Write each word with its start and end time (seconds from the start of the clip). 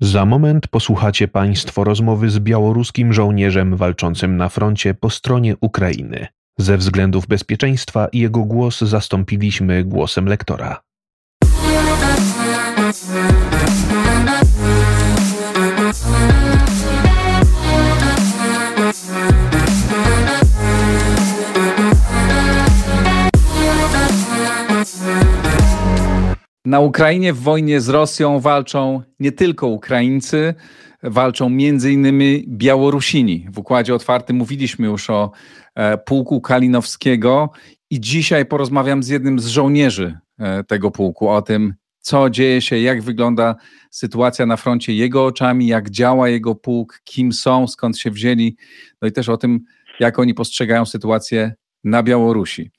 Za 0.00 0.24
moment 0.24 0.68
posłuchacie 0.68 1.28
Państwo 1.28 1.84
rozmowy 1.84 2.30
z 2.30 2.38
białoruskim 2.38 3.12
żołnierzem 3.12 3.76
walczącym 3.76 4.36
na 4.36 4.48
froncie 4.48 4.94
po 4.94 5.10
stronie 5.10 5.56
Ukrainy. 5.60 6.26
Ze 6.58 6.76
względów 6.76 7.26
bezpieczeństwa 7.26 8.08
jego 8.12 8.44
głos 8.44 8.80
zastąpiliśmy 8.80 9.84
głosem 9.84 10.26
lektora. 10.26 10.80
Na 26.66 26.80
Ukrainie 26.80 27.32
w 27.32 27.40
wojnie 27.40 27.80
z 27.80 27.88
Rosją 27.88 28.40
walczą 28.40 29.02
nie 29.20 29.32
tylko 29.32 29.66
Ukraińcy, 29.66 30.54
walczą 31.02 31.48
między 31.48 31.92
innymi 31.92 32.44
Białorusini. 32.48 33.46
W 33.52 33.58
układzie 33.58 33.94
otwartym 33.94 34.36
mówiliśmy 34.36 34.86
już 34.86 35.10
o 35.10 35.30
e, 35.74 35.98
pułku 35.98 36.40
Kalinowskiego 36.40 37.50
i 37.90 38.00
dzisiaj 38.00 38.46
porozmawiam 38.46 39.02
z 39.02 39.08
jednym 39.08 39.38
z 39.38 39.46
żołnierzy 39.46 40.18
e, 40.38 40.64
tego 40.64 40.90
pułku 40.90 41.28
o 41.28 41.42
tym, 41.42 41.74
co 41.98 42.30
dzieje 42.30 42.60
się, 42.60 42.78
jak 42.78 43.02
wygląda 43.02 43.56
sytuacja 43.90 44.46
na 44.46 44.56
froncie 44.56 44.94
jego 44.94 45.26
oczami, 45.26 45.66
jak 45.66 45.90
działa 45.90 46.28
jego 46.28 46.54
pułk, 46.54 47.00
kim 47.04 47.32
są, 47.32 47.66
skąd 47.66 47.98
się 47.98 48.10
wzięli, 48.10 48.56
no 49.02 49.08
i 49.08 49.12
też 49.12 49.28
o 49.28 49.36
tym, 49.36 49.60
jak 50.00 50.18
oni 50.18 50.34
postrzegają 50.34 50.86
sytuację 50.86 51.54
na 51.84 52.02
Białorusi. 52.02 52.70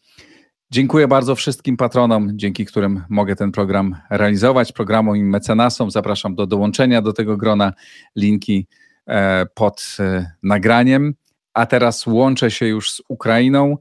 Dziękuję 0.71 1.07
bardzo 1.07 1.35
wszystkim 1.35 1.77
patronom, 1.77 2.29
dzięki 2.33 2.65
którym 2.65 3.03
mogę 3.09 3.35
ten 3.35 3.51
program 3.51 3.95
realizować, 4.09 4.71
programom 4.71 5.17
i 5.17 5.23
mecenasom. 5.23 5.91
Zapraszam 5.91 6.35
do 6.35 6.47
dołączenia 6.47 7.01
do 7.01 7.13
tego 7.13 7.37
grona. 7.37 7.73
Linki 8.15 8.67
e, 9.07 9.45
pod 9.45 9.97
e, 9.99 10.31
nagraniem. 10.43 11.13
A 11.53 11.65
teraz 11.65 12.07
łączę 12.07 12.51
się 12.51 12.67
już 12.67 12.91
z 12.91 13.01
Ukrainą 13.09 13.77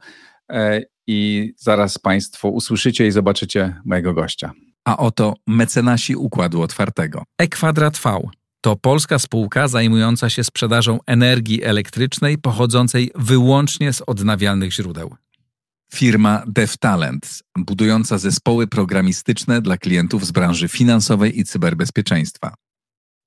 e, 0.51 0.83
i 1.07 1.53
zaraz 1.57 1.99
Państwo 1.99 2.49
usłyszycie 2.49 3.07
i 3.07 3.11
zobaczycie 3.11 3.81
mojego 3.85 4.15
gościa. 4.15 4.53
A 4.85 4.97
oto 4.97 5.35
mecenasi 5.47 6.17
Układu 6.17 6.63
Otwartego. 6.63 7.23
E-Kwadrat 7.39 7.99
V 7.99 8.21
to 8.61 8.77
polska 8.77 9.19
spółka 9.19 9.69
zajmująca 9.69 10.31
się 10.31 10.45
sprzedażą 10.45 10.99
energii 11.07 11.65
elektrycznej 11.65 12.39
pochodzącej 12.39 13.11
wyłącznie 13.15 13.93
z 13.93 14.03
odnawialnych 14.07 14.73
źródeł. 14.73 15.15
Firma 15.95 16.43
DevTalent, 16.47 17.43
budująca 17.59 18.19
zespoły 18.19 18.67
programistyczne 18.67 19.63
dla 19.63 19.77
klientów 19.77 20.27
z 20.27 20.33
branży 20.33 20.69
finansowej 20.69 21.41
i 21.41 21.45
cyberbezpieczeństwa. 21.45 22.55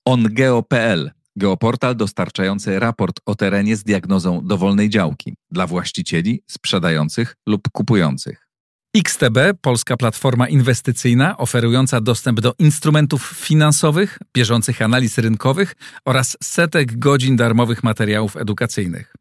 OnGeo.pl, 0.05 1.11
geoportal 1.35 1.95
dostarczający 1.95 2.79
raport 2.79 3.19
o 3.25 3.35
terenie 3.35 3.75
z 3.75 3.83
diagnozą 3.83 4.41
dowolnej 4.47 4.89
działki 4.89 5.35
dla 5.51 5.67
właścicieli, 5.67 6.41
sprzedających 6.47 7.35
lub 7.47 7.61
kupujących. 7.71 8.49
XTB, 8.97 9.37
polska 9.61 9.97
platforma 9.97 10.47
inwestycyjna 10.47 11.37
oferująca 11.37 12.01
dostęp 12.01 12.39
do 12.39 12.53
instrumentów 12.59 13.33
finansowych, 13.35 14.19
bieżących 14.33 14.81
analiz 14.81 15.17
rynkowych 15.17 15.75
oraz 16.05 16.37
setek 16.43 16.99
godzin 16.99 17.35
darmowych 17.35 17.83
materiałów 17.83 18.37
edukacyjnych. 18.37 19.13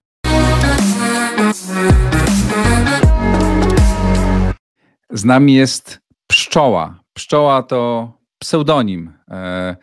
Z 5.10 5.24
nami 5.24 5.54
jest 5.54 6.00
Pszczoła. 6.26 7.00
Pszczoła 7.14 7.62
to 7.62 8.12
pseudonim 8.38 9.12
e, 9.30 9.76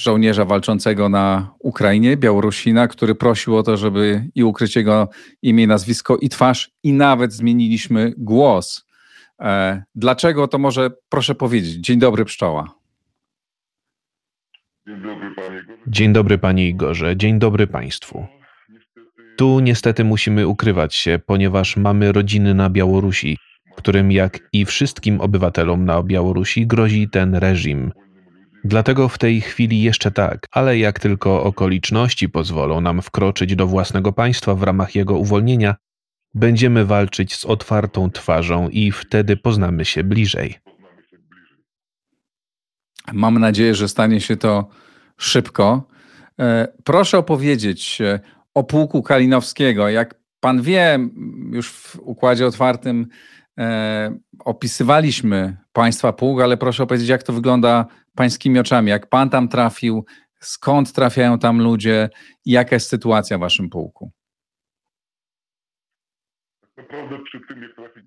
żołnierza 0.00 0.44
walczącego 0.44 1.08
na 1.08 1.54
Ukrainie, 1.58 2.16
Białorusina, 2.16 2.88
który 2.88 3.14
prosił 3.14 3.56
o 3.56 3.62
to, 3.62 3.76
żeby 3.76 4.30
i 4.34 4.44
ukryć 4.44 4.76
jego 4.76 5.08
imię, 5.42 5.66
nazwisko 5.66 6.16
i 6.16 6.28
twarz, 6.28 6.70
i 6.82 6.92
nawet 6.92 7.32
zmieniliśmy 7.32 8.12
głos. 8.16 8.86
E, 9.40 9.82
dlaczego 9.94 10.48
to 10.48 10.58
może 10.58 10.90
proszę 11.08 11.34
powiedzieć? 11.34 11.74
Dzień 11.74 11.98
dobry, 11.98 12.24
Pszczoła. 12.24 12.74
Dzień 14.86 15.02
dobry, 15.02 15.34
panie 15.36 15.64
Dzień 15.86 16.12
dobry, 16.12 16.38
panie 16.38 16.68
Igorze. 16.68 17.16
Dzień 17.16 17.38
dobry 17.38 17.66
państwu. 17.66 18.26
Tu 19.36 19.60
niestety 19.60 20.04
musimy 20.04 20.46
ukrywać 20.48 20.94
się, 20.94 21.20
ponieważ 21.26 21.76
mamy 21.76 22.12
rodziny 22.12 22.54
na 22.54 22.70
Białorusi 22.70 23.38
którym 23.76 24.12
jak 24.12 24.38
i 24.52 24.64
wszystkim 24.64 25.20
obywatelom 25.20 25.84
na 25.84 26.02
Białorusi 26.02 26.66
grozi 26.66 27.08
ten 27.08 27.34
reżim. 27.34 27.92
Dlatego 28.64 29.08
w 29.08 29.18
tej 29.18 29.40
chwili 29.40 29.82
jeszcze 29.82 30.10
tak, 30.10 30.46
ale 30.52 30.78
jak 30.78 31.00
tylko 31.00 31.44
okoliczności 31.44 32.28
pozwolą 32.28 32.80
nam 32.80 33.02
wkroczyć 33.02 33.56
do 33.56 33.66
własnego 33.66 34.12
państwa 34.12 34.54
w 34.54 34.62
ramach 34.62 34.94
jego 34.94 35.18
uwolnienia, 35.18 35.74
będziemy 36.34 36.84
walczyć 36.84 37.34
z 37.34 37.44
otwartą 37.44 38.10
twarzą 38.10 38.68
i 38.68 38.92
wtedy 38.92 39.36
poznamy 39.36 39.84
się 39.84 40.04
bliżej. 40.04 40.58
Mam 43.12 43.38
nadzieję, 43.38 43.74
że 43.74 43.88
stanie 43.88 44.20
się 44.20 44.36
to 44.36 44.68
szybko. 45.16 45.88
E, 46.40 46.68
proszę 46.84 47.18
opowiedzieć 47.18 48.00
e, 48.00 48.20
o 48.54 48.64
pułku 48.64 49.02
Kalinowskiego. 49.02 49.88
Jak 49.88 50.14
pan 50.40 50.62
wie, 50.62 50.98
już 51.52 51.70
w 51.70 51.98
układzie 52.00 52.46
otwartym 52.46 53.06
e, 53.58 54.18
opisywaliśmy 54.44 55.56
Państwa 55.72 56.12
pług, 56.12 56.40
ale 56.40 56.56
proszę 56.56 56.86
powiedzieć, 56.86 57.08
jak 57.08 57.22
to 57.22 57.32
wygląda 57.32 57.86
Pańskimi 58.14 58.58
oczami. 58.58 58.90
Jak 58.90 59.08
Pan 59.08 59.30
tam 59.30 59.48
trafił, 59.48 60.04
skąd 60.40 60.92
trafiają 60.92 61.38
tam 61.38 61.62
ludzie 61.62 62.08
i 62.44 62.50
jaka 62.50 62.76
jest 62.76 62.88
sytuacja 62.88 63.38
w 63.38 63.40
Waszym 63.40 63.70
pułku? 63.70 64.12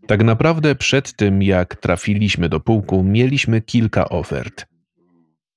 Tak 0.07 0.23
naprawdę 0.23 0.75
przed 0.75 1.13
tym, 1.15 1.43
jak 1.43 1.75
trafiliśmy 1.75 2.49
do 2.49 2.59
pułku, 2.59 3.03
mieliśmy 3.03 3.61
kilka 3.61 4.09
ofert. 4.09 4.65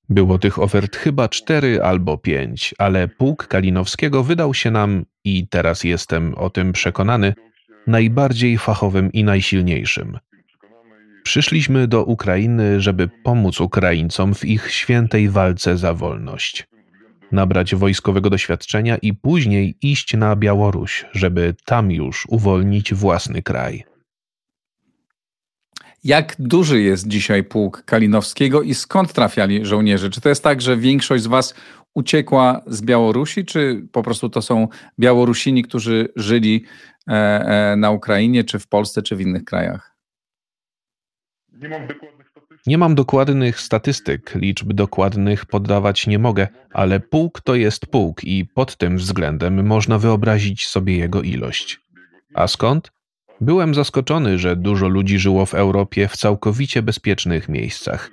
Było 0.08 0.38
tych 0.38 0.58
ofert 0.58 0.96
chyba 0.96 1.28
cztery 1.28 1.82
albo 1.82 2.18
pięć, 2.18 2.74
ale 2.78 3.08
pułk 3.08 3.46
Kalinowskiego 3.46 4.22
wydał 4.22 4.54
się 4.54 4.70
nam, 4.70 5.04
i 5.24 5.48
teraz 5.48 5.84
jestem 5.84 6.34
o 6.34 6.50
tym 6.50 6.72
przekonany, 6.72 7.34
najbardziej 7.88 8.58
fachowym 8.58 9.12
i 9.12 9.24
najsilniejszym. 9.24 10.18
Przyszliśmy 11.22 11.88
do 11.88 12.04
Ukrainy, 12.04 12.80
żeby 12.80 13.08
pomóc 13.22 13.60
Ukraińcom 13.60 14.34
w 14.34 14.44
ich 14.44 14.72
świętej 14.72 15.28
walce 15.28 15.76
za 15.76 15.94
wolność. 15.94 16.68
Nabrać 17.32 17.74
wojskowego 17.74 18.30
doświadczenia 18.30 18.96
i 18.96 19.14
później 19.14 19.76
iść 19.82 20.14
na 20.14 20.36
Białoruś, 20.36 21.04
żeby 21.12 21.54
tam 21.64 21.90
już 21.90 22.26
uwolnić 22.28 22.94
własny 22.94 23.42
kraj. 23.42 23.84
Jak 26.04 26.36
duży 26.38 26.82
jest 26.82 27.08
dzisiaj 27.08 27.44
pułk 27.44 27.82
Kalinowskiego 27.84 28.62
i 28.62 28.74
skąd 28.74 29.12
trafiali 29.12 29.66
żołnierze? 29.66 30.10
Czy 30.10 30.20
to 30.20 30.28
jest 30.28 30.42
tak, 30.42 30.60
że 30.60 30.76
większość 30.76 31.22
z 31.24 31.26
Was 31.26 31.54
uciekła 31.98 32.60
z 32.66 32.82
Białorusi, 32.82 33.44
czy 33.44 33.86
po 33.92 34.02
prostu 34.02 34.30
to 34.30 34.42
są 34.42 34.68
Białorusini, 34.98 35.62
którzy 35.62 36.08
żyli 36.16 36.64
e, 37.08 37.12
e, 37.12 37.76
na 37.76 37.90
Ukrainie, 37.90 38.44
czy 38.44 38.58
w 38.58 38.66
Polsce, 38.66 39.02
czy 39.02 39.16
w 39.16 39.20
innych 39.20 39.44
krajach? 39.44 39.96
Nie 41.52 41.68
mam 41.68 41.86
dokładnych 41.86 42.28
statystyk. 42.28 42.66
Nie 42.66 42.78
mam 42.78 42.94
dokładnych 42.94 43.60
statystyk, 43.60 44.34
liczb 44.34 44.72
dokładnych 44.72 45.46
podawać 45.46 46.06
nie 46.06 46.18
mogę, 46.18 46.48
ale 46.72 47.00
pułk 47.00 47.40
to 47.40 47.54
jest 47.54 47.86
pułk 47.86 48.24
i 48.24 48.46
pod 48.54 48.76
tym 48.76 48.96
względem 48.96 49.66
można 49.66 49.98
wyobrazić 49.98 50.66
sobie 50.66 50.96
jego 50.96 51.22
ilość. 51.22 51.80
A 52.34 52.46
skąd? 52.46 52.92
Byłem 53.40 53.74
zaskoczony, 53.74 54.38
że 54.38 54.56
dużo 54.56 54.88
ludzi 54.88 55.18
żyło 55.18 55.46
w 55.46 55.54
Europie 55.54 56.08
w 56.08 56.16
całkowicie 56.16 56.82
bezpiecznych 56.82 57.48
miejscach. 57.48 58.10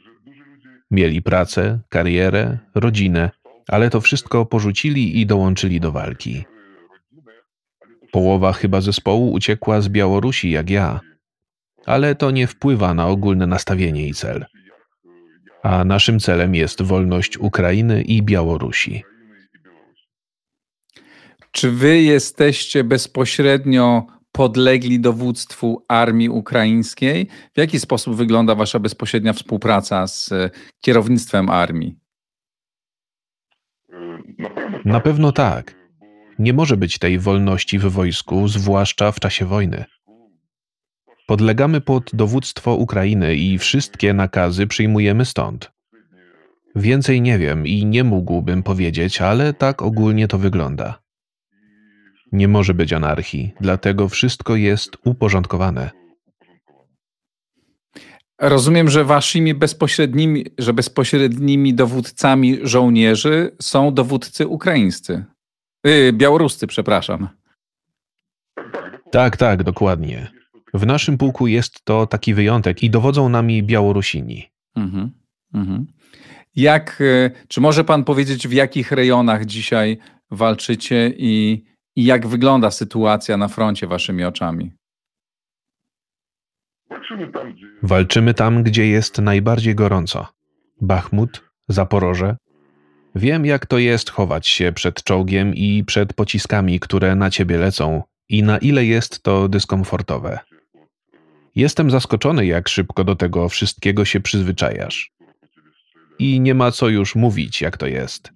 Mieli 0.92 1.22
pracę, 1.22 1.80
karierę, 1.90 2.58
rodzinę, 2.76 3.32
ale 3.68 3.90
to 3.90 4.02
wszystko 4.02 4.46
porzucili 4.46 5.22
i 5.22 5.26
dołączyli 5.26 5.80
do 5.80 5.92
walki. 5.92 6.46
Połowa 8.12 8.54
chyba 8.54 8.82
zespołu 8.82 9.32
uciekła 9.32 9.82
z 9.82 9.90
Białorusi 9.90 10.52
jak 10.52 10.70
ja, 10.70 11.00
ale 11.86 12.16
to 12.16 12.32
nie 12.32 12.48
wpływa 12.48 12.94
na 12.94 13.08
ogólne 13.08 13.48
nastawienie 13.48 14.08
i 14.08 14.14
cel. 14.14 14.46
A 15.64 15.86
naszym 15.86 16.20
celem 16.20 16.56
jest 16.56 16.82
wolność 16.82 17.38
Ukrainy 17.38 18.02
i 18.02 18.24
Białorusi. 18.24 19.04
Czy 21.52 21.72
wy 21.72 22.02
jesteście 22.02 22.84
bezpośrednio 22.84 24.08
podlegli 24.32 25.00
dowództwu 25.00 25.86
armii 25.88 26.30
ukraińskiej? 26.30 27.28
W 27.56 27.58
jaki 27.58 27.80
sposób 27.80 28.16
wygląda 28.16 28.56
wasza 28.56 28.80
bezpośrednia 28.80 29.34
współpraca 29.34 30.08
z 30.08 30.30
kierownictwem 30.82 31.50
armii? 31.50 32.05
Na 34.86 35.00
pewno 35.00 35.32
tak. 35.32 35.76
Nie 36.40 36.54
może 36.54 36.78
być 36.78 37.00
tej 37.00 37.20
wolności 37.20 37.80
w 37.80 37.86
wojsku, 37.86 38.48
zwłaszcza 38.48 39.12
w 39.12 39.20
czasie 39.20 39.46
wojny. 39.46 39.86
Podlegamy 41.28 41.82
pod 41.82 42.10
dowództwo 42.14 42.76
Ukrainy 42.76 43.36
i 43.36 43.58
wszystkie 43.58 44.14
nakazy 44.14 44.68
przyjmujemy 44.68 45.26
stąd. 45.26 45.72
Więcej 46.76 47.22
nie 47.22 47.38
wiem 47.38 47.68
i 47.68 47.86
nie 47.86 48.04
mógłbym 48.04 48.64
powiedzieć, 48.64 49.22
ale 49.22 49.54
tak 49.54 49.82
ogólnie 49.82 50.28
to 50.28 50.38
wygląda. 50.38 51.02
Nie 52.32 52.48
może 52.48 52.74
być 52.74 52.94
anarchii, 52.94 53.54
dlatego 53.62 54.10
wszystko 54.10 54.56
jest 54.56 54.98
uporządkowane. 55.06 56.05
Rozumiem, 58.42 58.90
że 58.90 59.04
waszymi 59.04 59.54
bezpośrednimi, 59.54 60.46
że 60.58 60.74
bezpośrednimi 60.74 61.74
dowódcami 61.74 62.60
żołnierzy 62.64 63.56
są 63.62 63.94
dowódcy 63.94 64.48
ukraińscy. 64.48 65.26
Yy, 65.86 66.14
białoruscy, 66.14 66.68
przepraszam. 66.68 67.30
Tak, 69.12 69.38
tak, 69.38 69.64
dokładnie. 69.64 70.32
W 70.74 70.86
naszym 70.86 71.18
pułku 71.18 71.48
jest 71.48 71.86
to 71.86 72.08
taki 72.08 72.34
wyjątek 72.34 72.84
i 72.84 72.90
dowodzą 72.90 73.30
nami 73.30 73.64
Białorusini. 73.64 74.50
Mhm, 74.76 75.12
mhm. 75.54 75.88
Jak, 76.56 77.02
e, 77.02 77.32
czy 77.48 77.62
może 77.62 77.84
pan 77.84 78.04
powiedzieć, 78.04 78.48
w 78.48 78.54
jakich 78.54 78.92
rejonach 78.92 79.46
dzisiaj 79.46 79.98
walczycie 80.32 81.14
i, 81.18 81.64
i 81.96 82.06
jak 82.06 82.28
wygląda 82.28 82.72
sytuacja 82.72 83.38
na 83.38 83.48
froncie 83.48 83.88
waszymi 83.88 84.24
oczami? 84.24 84.72
Walczymy 87.84 88.34
tam, 88.34 88.64
gdzie 88.64 88.88
jest 88.88 89.18
najbardziej 89.18 89.76
gorąco. 89.76 90.28
Bachmut, 90.82 91.44
Zaporoże. 91.68 92.38
Wiem, 93.16 93.46
jak 93.46 93.66
to 93.66 93.78
jest 93.78 94.10
chować 94.10 94.48
się 94.48 94.72
przed 94.72 95.04
czołgiem 95.04 95.56
i 95.56 95.84
przed 95.84 96.14
pociskami, 96.14 96.80
które 96.80 97.16
na 97.16 97.30
ciebie 97.30 97.58
lecą, 97.58 98.04
i 98.30 98.44
na 98.44 98.58
ile 98.58 98.86
jest 98.86 99.24
to 99.24 99.50
dyskomfortowe. 99.50 100.40
Jestem 101.56 101.92
zaskoczony, 101.92 102.46
jak 102.46 102.70
szybko 102.70 103.04
do 103.04 103.16
tego 103.16 103.50
wszystkiego 103.50 104.06
się 104.06 104.20
przyzwyczajasz. 104.20 105.12
I 106.20 106.40
nie 106.40 106.54
ma 106.54 106.72
co 106.72 106.90
już 106.90 107.16
mówić, 107.16 107.62
jak 107.62 107.78
to 107.78 107.88
jest. 107.88 108.32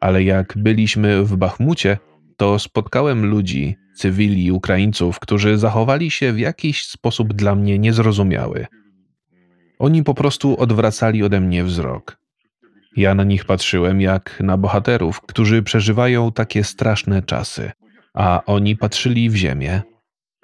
Ale 0.00 0.22
jak 0.22 0.52
byliśmy 0.56 1.24
w 1.24 1.36
Bachmucie, 1.36 1.98
to 2.40 2.58
spotkałem 2.58 3.26
ludzi, 3.26 3.76
cywili 3.94 4.52
Ukraińców, 4.52 5.20
którzy 5.20 5.58
zachowali 5.58 6.10
się 6.10 6.32
w 6.32 6.38
jakiś 6.38 6.86
sposób 6.86 7.32
dla 7.32 7.54
mnie 7.54 7.78
niezrozumiały. 7.78 8.66
Oni 9.78 10.04
po 10.04 10.14
prostu 10.14 10.60
odwracali 10.60 11.22
ode 11.22 11.40
mnie 11.40 11.64
wzrok. 11.64 12.16
Ja 12.96 13.14
na 13.14 13.24
nich 13.24 13.44
patrzyłem 13.44 14.00
jak 14.00 14.40
na 14.40 14.56
bohaterów, 14.56 15.20
którzy 15.20 15.62
przeżywają 15.62 16.32
takie 16.32 16.64
straszne 16.64 17.22
czasy, 17.22 17.70
a 18.14 18.42
oni 18.46 18.76
patrzyli 18.76 19.30
w 19.30 19.36
ziemię. 19.36 19.82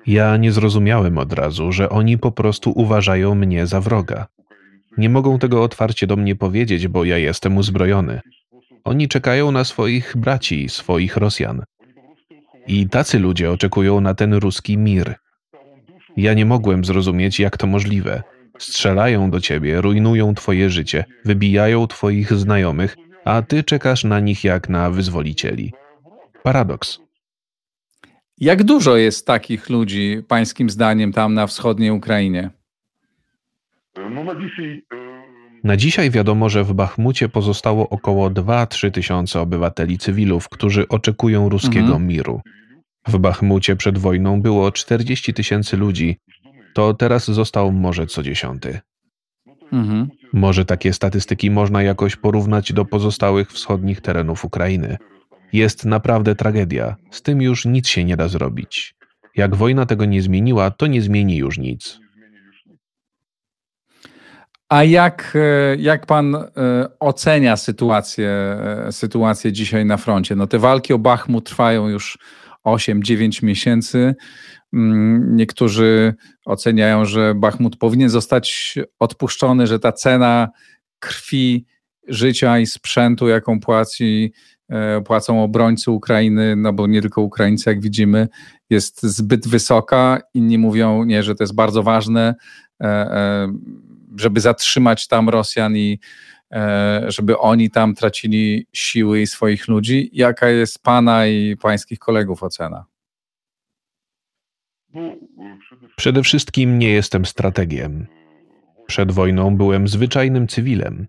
Ja 0.07 0.37
nie 0.37 0.53
zrozumiałem 0.53 1.19
od 1.19 1.33
razu, 1.33 1.73
że 1.73 1.89
oni 1.89 2.19
po 2.19 2.33
prostu 2.33 2.73
uważają 2.75 3.35
mnie 3.35 3.67
za 3.67 3.81
wroga. 3.81 4.27
Nie 4.99 5.09
mogą 5.09 5.39
tego 5.39 5.63
otwarcie 5.63 6.07
do 6.07 6.17
mnie 6.17 6.37
powiedzieć, 6.37 6.89
bo 6.89 7.05
ja 7.05 7.19
jestem 7.19 7.57
uzbrojony. 7.57 8.21
Oni 8.85 9.09
czekają 9.09 9.53
na 9.53 9.65
swoich 9.65 10.17
braci, 10.17 10.69
swoich 10.69 11.17
Rosjan. 11.17 11.63
I 12.69 12.89
tacy 12.89 13.19
ludzie 13.19 13.51
oczekują 13.51 14.01
na 14.01 14.15
ten 14.15 14.35
ruski 14.35 14.79
mir. 14.79 15.15
Ja 16.17 16.35
nie 16.35 16.47
mogłem 16.47 16.85
zrozumieć, 16.85 17.41
jak 17.41 17.57
to 17.57 17.67
możliwe. 17.67 18.23
Strzelają 18.59 19.31
do 19.31 19.41
ciebie, 19.41 19.81
rujnują 19.81 20.35
twoje 20.35 20.71
życie, 20.71 21.05
wybijają 21.25 21.87
twoich 21.87 22.33
znajomych, 22.33 22.97
a 23.25 23.43
ty 23.43 23.65
czekasz 23.65 24.05
na 24.05 24.21
nich 24.21 24.45
jak 24.45 24.69
na 24.69 24.91
wyzwolicieli. 24.91 25.73
Paradoks. 26.43 26.99
Jak 28.39 28.63
dużo 28.65 28.97
jest 28.97 29.27
takich 29.27 29.71
ludzi, 29.71 30.23
pańskim 30.29 30.71
zdaniem, 30.71 31.13
tam 31.13 31.35
na 31.35 31.47
wschodniej 31.47 31.91
Ukrainie? 31.91 32.51
No 34.11 34.25
na 34.25 34.35
dzisiaj. 34.35 34.83
Na 35.67 35.77
dzisiaj 35.77 36.11
wiadomo, 36.11 36.49
że 36.49 36.65
w 36.65 36.73
Bachmucie 36.73 37.29
pozostało 37.29 37.89
około 37.89 38.31
2-3 38.31 38.91
tysiące 38.91 39.41
obywateli 39.41 39.99
cywilów, 39.99 40.49
którzy 40.49 40.89
oczekują 40.89 41.49
ruskiego 41.49 41.87
mhm. 41.87 42.07
miru. 42.07 42.41
W 43.09 43.19
Bachmucie 43.19 43.77
przed 43.77 43.99
wojną 43.99 44.43
było 44.43 44.73
40 44.73 45.35
tysięcy 45.35 45.77
ludzi, 45.77 46.17
to 46.75 46.95
teraz 46.95 47.31
został 47.31 47.73
może 47.73 48.07
co 48.07 48.23
dziesiąty. 48.23 48.81
Mhm. 49.73 50.09
Może 50.33 50.65
takie 50.65 50.93
statystyki 50.93 51.51
można 51.51 51.83
jakoś 51.83 52.17
porównać 52.17 52.73
do 52.73 52.85
pozostałych 52.85 53.53
wschodnich 53.53 54.01
terenów 54.01 54.45
Ukrainy. 54.45 54.97
Jest 55.53 55.85
naprawdę 55.85 56.35
tragedia, 56.35 56.97
z 57.11 57.23
tym 57.23 57.43
już 57.43 57.65
nic 57.65 57.89
się 57.89 58.05
nie 58.05 58.17
da 58.17 58.29
zrobić. 58.29 58.95
Jak 59.37 59.57
wojna 59.57 59.87
tego 59.87 60.05
nie 60.05 60.23
zmieniła, 60.23 60.71
to 60.71 60.87
nie 60.87 61.03
zmieni 61.03 61.37
już 61.37 61.59
nic. 61.59 62.06
A 64.69 64.85
jak, 64.85 65.33
e, 65.35 65.77
jak 65.77 66.07
pan 66.07 66.35
e, 66.35 66.49
ocenia 67.01 67.57
sytuację, 67.57 68.31
e, 68.87 68.93
sytuację 68.93 69.53
dzisiaj 69.53 69.87
na 69.87 69.97
froncie? 69.97 70.37
No 70.37 70.47
te 70.47 70.59
walki 70.59 70.93
o 70.93 70.99
Bachmut 70.99 71.47
trwają 71.47 71.89
już 71.89 72.19
8-9 72.65 73.43
miesięcy. 73.43 74.15
Mm, 74.73 75.37
niektórzy 75.37 76.15
oceniają, 76.45 77.05
że 77.05 77.35
Bachmut 77.35 77.77
powinien 77.77 78.09
zostać 78.09 78.75
odpuszczony, 78.99 79.67
że 79.67 79.79
ta 79.79 79.93
cena 79.93 80.49
krwi, 80.99 81.67
życia 82.09 82.59
i 82.59 82.67
sprzętu, 82.67 83.29
jaką 83.29 83.61
płaci, 83.61 84.33
płacą 85.05 85.43
obrońcy 85.43 85.91
Ukrainy, 85.91 86.57
no 86.57 86.73
bo 86.73 86.87
nie 86.87 87.01
tylko 87.01 87.23
Ukraińcy, 87.23 87.71
jak 87.71 87.81
widzimy, 87.81 88.29
jest 88.71 89.03
zbyt 89.03 89.49
wysoka. 89.49 90.21
Inni 90.35 90.59
mówią, 90.59 91.05
nie, 91.05 91.23
że 91.23 91.35
to 91.35 91.45
jest 91.45 91.55
bardzo 91.55 91.83
ważne 91.83 92.35
żeby 94.17 94.41
zatrzymać 94.41 95.09
tam 95.09 95.29
Rosjan 95.29 95.77
i 95.77 95.99
e, 96.53 97.05
żeby 97.09 97.39
oni 97.39 97.71
tam 97.71 97.95
tracili 97.95 98.67
siły 98.73 99.21
i 99.21 99.27
swoich 99.27 99.69
ludzi. 99.69 100.11
Jaka 100.13 100.49
jest 100.49 100.83
Pana 100.83 101.27
i 101.27 101.57
Pańskich 101.57 101.99
kolegów 101.99 102.43
ocena? 102.43 102.85
Przede 105.97 106.23
wszystkim 106.23 106.79
nie 106.79 106.91
jestem 106.91 107.27
strategiem. 107.27 108.07
Przed 108.87 109.13
wojną 109.13 109.57
byłem 109.57 109.89
zwyczajnym 109.89 110.49
cywilem. 110.49 111.07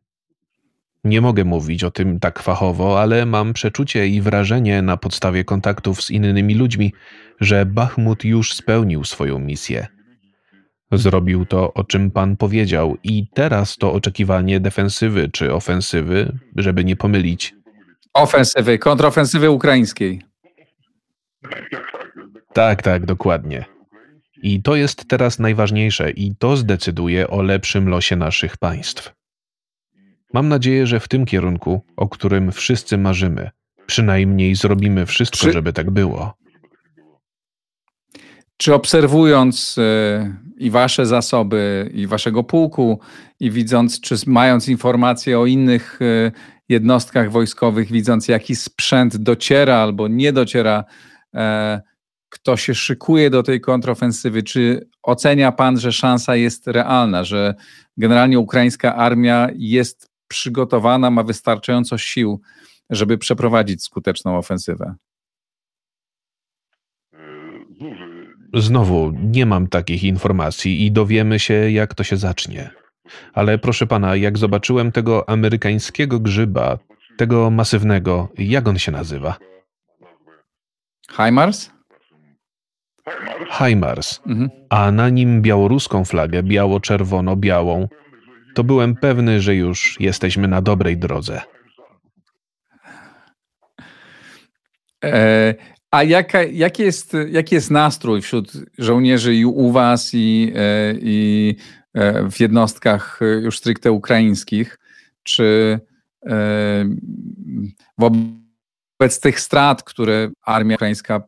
Nie 1.03 1.21
mogę 1.21 1.45
mówić 1.45 1.83
o 1.83 1.91
tym 1.91 2.19
tak 2.19 2.39
fachowo, 2.39 3.01
ale 3.01 3.25
mam 3.25 3.53
przeczucie 3.53 4.07
i 4.07 4.21
wrażenie 4.21 4.81
na 4.81 4.97
podstawie 4.97 5.43
kontaktów 5.43 6.03
z 6.03 6.11
innymi 6.11 6.55
ludźmi, 6.55 6.93
że 7.39 7.65
Bachmut 7.65 8.25
już 8.25 8.53
spełnił 8.53 9.03
swoją 9.03 9.39
misję. 9.39 9.87
Zrobił 10.91 11.45
to, 11.45 11.73
o 11.73 11.83
czym 11.83 12.11
pan 12.11 12.37
powiedział, 12.37 12.97
i 13.03 13.27
teraz 13.33 13.77
to 13.77 13.93
oczekiwanie 13.93 14.59
defensywy 14.59 15.29
czy 15.33 15.53
ofensywy, 15.53 16.39
żeby 16.55 16.85
nie 16.85 16.95
pomylić. 16.95 17.55
Ofensywy, 18.13 18.79
kontrofensywy 18.79 19.49
ukraińskiej. 19.51 20.21
Tak, 22.53 22.81
tak, 22.81 23.05
dokładnie. 23.05 23.65
I 24.43 24.61
to 24.61 24.75
jest 24.75 25.07
teraz 25.07 25.39
najważniejsze, 25.39 26.11
i 26.11 26.35
to 26.35 26.57
zdecyduje 26.57 27.27
o 27.27 27.41
lepszym 27.41 27.89
losie 27.89 28.15
naszych 28.15 28.57
państw. 28.57 29.13
Mam 30.33 30.47
nadzieję, 30.47 30.87
że 30.87 30.99
w 30.99 31.07
tym 31.07 31.25
kierunku, 31.25 31.81
o 31.97 32.09
którym 32.09 32.51
wszyscy 32.51 32.97
marzymy, 32.97 33.49
przynajmniej 33.85 34.55
zrobimy 34.55 35.05
wszystko, 35.05 35.37
Czy... 35.37 35.51
żeby 35.51 35.73
tak 35.73 35.91
było. 35.91 36.33
Czy 38.57 38.73
obserwując 38.73 39.75
e, 39.77 40.35
i 40.57 40.71
wasze 40.71 41.05
zasoby, 41.05 41.91
i 41.93 42.07
waszego 42.07 42.43
pułku, 42.43 42.99
i 43.39 43.51
widząc, 43.51 44.01
czy 44.01 44.15
mając 44.27 44.67
informacje 44.67 45.39
o 45.39 45.45
innych 45.45 45.99
e, 46.01 46.31
jednostkach 46.69 47.31
wojskowych, 47.31 47.91
widząc 47.91 48.27
jaki 48.27 48.55
sprzęt 48.55 49.17
dociera 49.17 49.75
albo 49.75 50.07
nie 50.07 50.33
dociera, 50.33 50.83
e, 51.35 51.81
kto 52.29 52.57
się 52.57 52.75
szykuje 52.75 53.29
do 53.29 53.43
tej 53.43 53.61
kontrofensywy, 53.61 54.43
czy 54.43 54.89
ocenia 55.03 55.51
pan, 55.51 55.79
że 55.79 55.91
szansa 55.91 56.35
jest 56.35 56.67
realna, 56.67 57.23
że 57.23 57.55
generalnie 57.97 58.39
ukraińska 58.39 58.95
armia 58.95 59.47
jest 59.55 60.09
przygotowana, 60.27 61.11
ma 61.11 61.23
wystarczająco 61.23 61.97
sił, 61.97 62.41
żeby 62.89 63.17
przeprowadzić 63.17 63.83
skuteczną 63.83 64.37
ofensywę? 64.37 64.95
Znowu, 68.57 69.11
nie 69.23 69.45
mam 69.45 69.67
takich 69.67 70.03
informacji 70.03 70.85
i 70.85 70.91
dowiemy 70.91 71.39
się, 71.39 71.53
jak 71.53 71.93
to 71.93 72.03
się 72.03 72.17
zacznie. 72.17 72.69
Ale 73.33 73.57
proszę 73.57 73.87
pana, 73.87 74.15
jak 74.15 74.37
zobaczyłem 74.37 74.91
tego 74.91 75.29
amerykańskiego 75.29 76.19
grzyba, 76.19 76.77
tego 77.17 77.49
masywnego, 77.49 78.29
jak 78.37 78.67
on 78.67 78.77
się 78.77 78.91
nazywa? 78.91 79.37
HIMARS? 81.11 81.71
HIMARS, 83.57 84.21
mhm. 84.27 84.49
a 84.69 84.91
na 84.91 85.09
nim 85.09 85.41
białoruską 85.41 86.05
flagę, 86.05 86.43
biało-czerwono-białą, 86.43 87.87
to 88.55 88.63
byłem 88.63 88.95
pewny, 88.95 89.41
że 89.41 89.55
już 89.55 89.97
jesteśmy 89.99 90.47
na 90.47 90.61
dobrej 90.61 90.97
drodze. 90.97 91.41
E, 95.03 95.55
a 95.97 96.03
jaka, 96.03 96.43
jaki, 96.43 96.83
jest, 96.83 97.17
jaki 97.29 97.55
jest 97.55 97.71
nastrój 97.71 98.21
wśród 98.21 98.51
żołnierzy 98.77 99.35
i 99.35 99.45
u 99.45 99.71
Was, 99.71 100.13
i, 100.13 100.51
e, 100.55 100.93
i 101.01 101.55
e, 101.93 102.29
w 102.31 102.39
jednostkach 102.39 103.19
już 103.41 103.57
stricte 103.57 103.91
ukraińskich? 103.91 104.79
Czy 105.23 105.79
wobec 107.97 109.19
tych 109.19 109.39
strat, 109.39 109.83
które 109.83 110.29
armia 110.41 110.75
ukraińska 110.75 111.21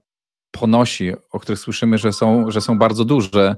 ponosi, 0.52 1.12
o 1.32 1.40
których 1.40 1.60
słyszymy, 1.60 1.98
że 1.98 2.14
są, 2.14 2.52
że 2.52 2.62
są 2.62 2.78
bardzo 2.78 3.06
duże, 3.06 3.56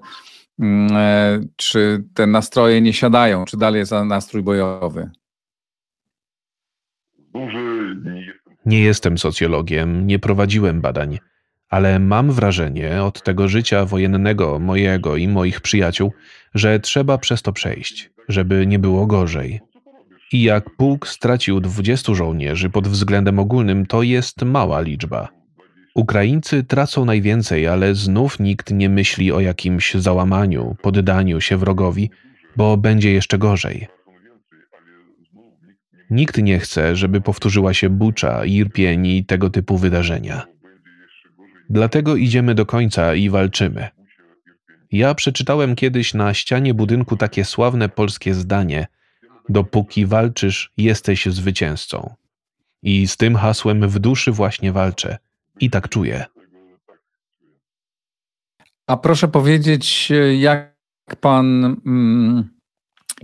mm, 0.60 0.92
e, 0.96 1.40
czy 1.56 2.04
te 2.14 2.28
nastroje 2.28 2.82
nie 2.82 2.94
siadają, 2.94 3.46
czy 3.46 3.58
dalej 3.58 3.80
jest 3.80 3.92
nastrój 4.06 4.44
bojowy? 4.44 5.12
Nie 8.66 8.80
jestem 8.80 9.18
socjologiem, 9.18 10.08
nie 10.08 10.20
prowadziłem 10.20 10.82
badań, 10.82 11.20
ale 11.70 12.00
mam 12.00 12.32
wrażenie 12.32 13.04
od 13.04 13.24
tego 13.24 13.48
życia 13.48 13.86
wojennego 13.86 14.60
mojego 14.60 15.18
i 15.18 15.28
moich 15.28 15.62
przyjaciół, 15.62 16.12
że 16.56 16.80
trzeba 16.80 17.18
przez 17.18 17.42
to 17.42 17.54
przejść, 17.54 18.10
żeby 18.28 18.68
nie 18.68 18.80
było 18.80 19.08
gorzej. 19.08 19.60
I 20.34 20.42
jak 20.42 20.76
pułk 20.76 21.08
stracił 21.08 21.60
20 21.60 22.14
żołnierzy 22.14 22.70
pod 22.70 22.88
względem 22.88 23.40
ogólnym, 23.40 23.86
to 23.86 24.04
jest 24.04 24.42
mała 24.42 24.82
liczba. 24.82 25.28
Ukraińcy 25.96 26.64
tracą 26.64 27.06
najwięcej, 27.06 27.68
ale 27.68 27.96
znów 27.96 28.40
nikt 28.40 28.72
nie 28.72 28.90
myśli 28.90 29.32
o 29.32 29.40
jakimś 29.40 29.94
załamaniu, 29.94 30.76
poddaniu 30.82 31.42
się 31.42 31.58
wrogowi, 31.58 32.10
bo 32.56 32.78
będzie 32.78 33.12
jeszcze 33.12 33.38
gorzej. 33.38 33.88
Nikt 36.12 36.38
nie 36.38 36.60
chce, 36.60 36.96
żeby 36.96 37.22
powtórzyła 37.22 37.74
się 37.74 37.90
Bucza, 37.90 38.46
Irpień 38.46 39.08
i 39.08 39.26
tego 39.26 39.50
typu 39.50 39.78
wydarzenia. 39.78 40.48
Dlatego 41.70 42.16
idziemy 42.16 42.56
do 42.56 42.66
końca 42.66 43.16
i 43.16 43.30
walczymy. 43.30 43.88
Ja 44.92 45.16
przeczytałem 45.16 45.76
kiedyś 45.76 46.14
na 46.14 46.34
ścianie 46.34 46.74
budynku 46.74 47.18
takie 47.18 47.46
sławne 47.46 47.90
polskie 47.90 48.34
zdanie: 48.34 48.88
Dopóki 49.50 50.06
walczysz, 50.06 50.72
jesteś 50.78 51.26
zwycięzcą. 51.26 52.16
I 52.84 53.08
z 53.08 53.18
tym 53.18 53.36
hasłem 53.36 53.88
w 53.88 54.00
duszy 54.00 54.32
właśnie 54.32 54.72
walczę. 54.72 55.18
I 55.60 55.70
tak 55.70 55.90
czuję. 55.90 56.26
A 58.88 58.98
proszę 58.98 59.28
powiedzieć, 59.28 60.12
jak 60.40 60.76
pan, 61.20 61.78
mm, 61.86 62.50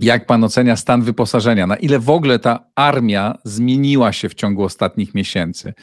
jak 0.00 0.26
pan 0.26 0.44
ocenia 0.44 0.76
stan 0.76 1.02
wyposażenia? 1.02 1.66
Na 1.66 1.76
ile 1.76 1.98
w 1.98 2.10
ogóle 2.10 2.38
ta 2.38 2.64
armia 2.74 3.38
zmieniła 3.44 4.12
się 4.12 4.28
w 4.28 4.34
ciągu 4.34 4.64
ostatnich 4.64 5.14
miesięcy? 5.14 5.74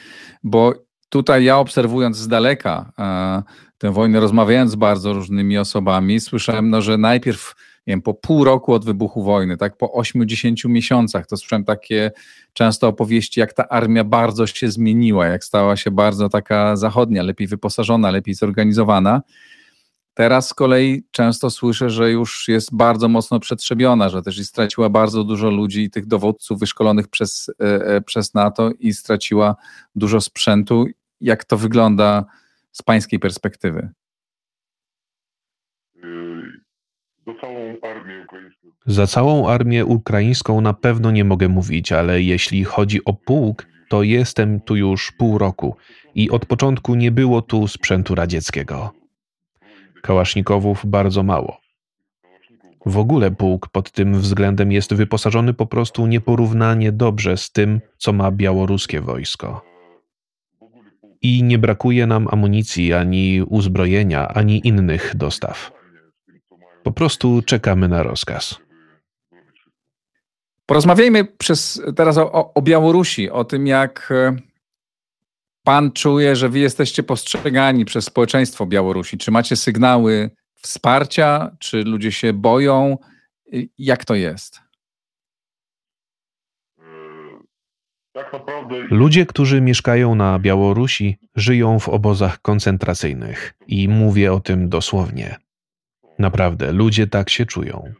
Bo 0.44 0.74
tutaj 1.08 1.44
ja 1.44 1.58
obserwując 1.58 2.16
z 2.16 2.28
daleka 2.28 2.92
e, 2.98 3.42
tę 3.78 3.92
wojnę, 3.92 4.20
rozmawiając 4.20 4.70
z 4.70 4.74
bardzo 4.74 5.12
różnymi 5.12 5.58
osobami, 5.58 6.20
słyszałem, 6.20 6.70
no, 6.70 6.82
że 6.82 6.98
najpierw 6.98 7.54
nie 7.86 7.92
wiem, 7.92 8.02
po 8.02 8.14
pół 8.14 8.44
roku 8.44 8.72
od 8.72 8.84
wybuchu 8.84 9.22
wojny, 9.22 9.56
tak 9.56 9.76
po 9.76 9.86
8-10 9.86 10.68
miesiącach, 10.68 11.26
to 11.26 11.36
słyszałem 11.36 11.64
takie 11.64 12.10
często 12.52 12.88
opowieści, 12.88 13.40
jak 13.40 13.52
ta 13.52 13.68
armia 13.68 14.04
bardzo 14.04 14.46
się 14.46 14.70
zmieniła, 14.70 15.26
jak 15.26 15.44
stała 15.44 15.76
się 15.76 15.90
bardzo 15.90 16.28
taka 16.28 16.76
zachodnia, 16.76 17.22
lepiej 17.22 17.46
wyposażona, 17.46 18.10
lepiej 18.10 18.34
zorganizowana. 18.34 19.22
Teraz 20.16 20.48
z 20.48 20.54
kolei 20.54 21.04
często 21.10 21.50
słyszę, 21.50 21.90
że 21.90 22.10
już 22.10 22.48
jest 22.48 22.74
bardzo 22.74 23.08
mocno 23.08 23.40
przetrzebiona, 23.40 24.08
że 24.08 24.22
też 24.22 24.38
i 24.38 24.44
straciła 24.44 24.88
bardzo 24.88 25.24
dużo 25.24 25.50
ludzi 25.50 25.82
i 25.82 25.90
tych 25.90 26.06
dowódców 26.06 26.58
wyszkolonych 26.60 27.08
przez, 27.08 27.50
e, 27.60 27.64
e, 27.64 28.00
przez 28.00 28.34
NATO 28.34 28.70
i 28.78 28.92
straciła 28.92 29.56
dużo 29.94 30.20
sprzętu. 30.20 30.86
Jak 31.20 31.44
to 31.44 31.56
wygląda 31.56 32.24
z 32.72 32.82
pańskiej 32.82 33.18
perspektywy? 33.18 33.88
Za 38.86 39.06
całą 39.06 39.48
armię 39.48 39.84
ukraińską 39.84 40.60
na 40.60 40.72
pewno 40.72 41.10
nie 41.10 41.24
mogę 41.24 41.48
mówić, 41.48 41.92
ale 41.92 42.22
jeśli 42.22 42.64
chodzi 42.64 43.04
o 43.04 43.12
pułk, 43.12 43.66
to 43.88 44.02
jestem 44.02 44.60
tu 44.60 44.76
już 44.76 45.12
pół 45.12 45.38
roku 45.38 45.76
i 46.14 46.30
od 46.30 46.46
początku 46.46 46.94
nie 46.94 47.10
było 47.10 47.42
tu 47.42 47.68
sprzętu 47.68 48.14
radzieckiego. 48.14 49.05
Kałasznikowów 50.02 50.86
bardzo 50.86 51.22
mało. 51.22 51.60
W 52.86 52.98
ogóle 52.98 53.30
pułk 53.30 53.68
pod 53.68 53.90
tym 53.90 54.20
względem 54.20 54.72
jest 54.72 54.94
wyposażony 54.94 55.54
po 55.54 55.66
prostu 55.66 56.06
nieporównanie 56.06 56.92
dobrze 56.92 57.36
z 57.36 57.52
tym, 57.52 57.80
co 57.98 58.12
ma 58.12 58.30
białoruskie 58.30 59.00
wojsko. 59.00 59.62
I 61.22 61.42
nie 61.42 61.58
brakuje 61.58 62.06
nam 62.06 62.28
amunicji, 62.30 62.92
ani 62.92 63.42
uzbrojenia, 63.42 64.28
ani 64.28 64.68
innych 64.68 65.16
dostaw. 65.16 65.72
Po 66.82 66.92
prostu 66.92 67.42
czekamy 67.42 67.88
na 67.88 68.02
rozkaz. 68.02 68.58
Porozmawiajmy 70.66 71.24
przez, 71.24 71.82
teraz 71.96 72.18
o, 72.18 72.54
o 72.54 72.62
Białorusi, 72.62 73.30
o 73.30 73.44
tym, 73.44 73.66
jak 73.66 74.08
e, 74.10 74.36
pan 75.66 75.92
czuje, 75.92 76.36
że 76.36 76.48
wy 76.48 76.58
jesteście 76.58 77.02
postrzegani 77.02 77.84
przez 77.84 78.04
społeczeństwo 78.04 78.66
Białorusi. 78.66 79.18
Czy 79.18 79.30
macie 79.30 79.56
sygnały 79.56 80.30
wsparcia, 80.54 81.56
czy 81.58 81.82
ludzie 81.82 82.12
się 82.12 82.32
boją? 82.32 82.98
Jak 83.78 84.04
to 84.04 84.14
jest? 84.14 84.60
Ludzie, 88.90 89.26
którzy 89.26 89.60
mieszkają 89.60 90.14
na 90.14 90.38
Białorusi, 90.38 91.18
żyją 91.36 91.78
w 91.78 91.88
obozach 91.88 92.42
koncentracyjnych 92.42 93.54
i 93.66 93.88
mówię 93.88 94.32
o 94.32 94.40
tym 94.40 94.68
dosłownie. 94.68 95.36
Naprawdę, 96.18 96.72
ludzie 96.72 97.06
tak 97.06 97.30
się 97.30 97.46
czują. 97.46 97.92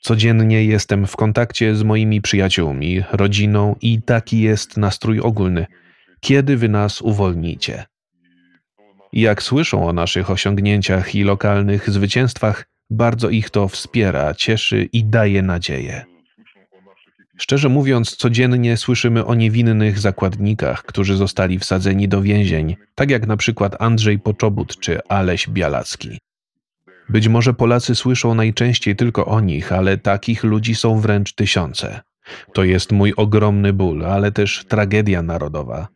Codziennie 0.00 0.64
jestem 0.64 1.06
w 1.06 1.16
kontakcie 1.16 1.74
z 1.74 1.82
moimi 1.82 2.20
przyjaciółmi, 2.20 3.02
rodziną 3.12 3.76
i 3.80 4.02
taki 4.02 4.40
jest 4.40 4.76
nastrój 4.76 5.20
ogólny. 5.20 5.66
Kiedy 6.20 6.56
wy 6.56 6.68
nas 6.68 7.02
uwolnicie? 7.02 7.84
Jak 9.12 9.42
słyszą 9.42 9.88
o 9.88 9.92
naszych 9.92 10.30
osiągnięciach 10.30 11.14
i 11.14 11.24
lokalnych 11.24 11.90
zwycięstwach, 11.90 12.68
bardzo 12.90 13.30
ich 13.30 13.50
to 13.50 13.68
wspiera, 13.68 14.34
cieszy 14.34 14.88
i 14.92 15.04
daje 15.04 15.42
nadzieję. 15.42 16.04
Szczerze 17.38 17.68
mówiąc, 17.68 18.16
codziennie 18.16 18.76
słyszymy 18.76 19.24
o 19.24 19.34
niewinnych 19.34 19.98
zakładnikach, 19.98 20.82
którzy 20.82 21.16
zostali 21.16 21.58
wsadzeni 21.58 22.08
do 22.08 22.22
więzień, 22.22 22.76
tak 22.94 23.10
jak 23.10 23.26
na 23.26 23.36
przykład 23.36 23.82
Andrzej 23.82 24.18
Poczobut 24.18 24.80
czy 24.80 25.00
Aleś 25.08 25.48
Bialacki. 25.48 26.18
Być 27.08 27.28
może 27.28 27.54
Polacy 27.54 27.94
słyszą 27.94 28.34
najczęściej 28.34 28.96
tylko 28.96 29.26
o 29.26 29.40
nich, 29.40 29.72
ale 29.72 29.98
takich 29.98 30.44
ludzi 30.44 30.74
są 30.74 31.00
wręcz 31.00 31.32
tysiące. 31.32 32.00
To 32.52 32.64
jest 32.64 32.92
mój 32.92 33.14
ogromny 33.16 33.72
ból, 33.72 34.06
ale 34.06 34.32
też 34.32 34.64
tragedia 34.68 35.22
narodowa. 35.22 35.88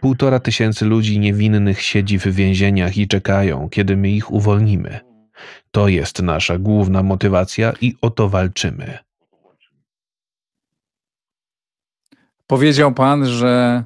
Półtora 0.00 0.40
tysięcy 0.40 0.84
ludzi 0.84 1.18
niewinnych 1.18 1.82
siedzi 1.82 2.18
w 2.18 2.26
więzieniach 2.26 2.96
i 2.96 3.08
czekają, 3.08 3.68
kiedy 3.68 3.96
my 3.96 4.10
ich 4.10 4.30
uwolnimy. 4.30 5.00
To 5.70 5.88
jest 5.88 6.22
nasza 6.22 6.58
główna 6.58 7.02
motywacja 7.02 7.72
i 7.80 7.94
o 8.00 8.10
to 8.10 8.28
walczymy. 8.28 8.98
Powiedział 12.46 12.94
pan, 12.94 13.26
że 13.26 13.84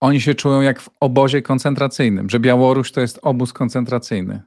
oni 0.00 0.20
się 0.20 0.34
czują 0.34 0.60
jak 0.60 0.80
w 0.80 0.90
obozie 1.00 1.42
koncentracyjnym, 1.42 2.30
że 2.30 2.40
Białoruś 2.40 2.92
to 2.92 3.00
jest 3.00 3.18
obóz 3.22 3.52
koncentracyjny. 3.52 4.42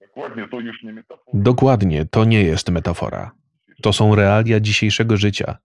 Dokładnie, 0.00 0.48
to 0.48 0.60
już 0.60 0.82
nie 0.82 0.92
metafora. 0.92 1.30
Dokładnie, 1.34 2.06
to 2.06 2.24
nie 2.24 2.42
jest 2.42 2.70
metafora. 2.70 3.30
To 3.82 3.92
są 3.92 4.14
realia 4.14 4.60
dzisiejszego 4.60 5.16
życia. 5.16 5.58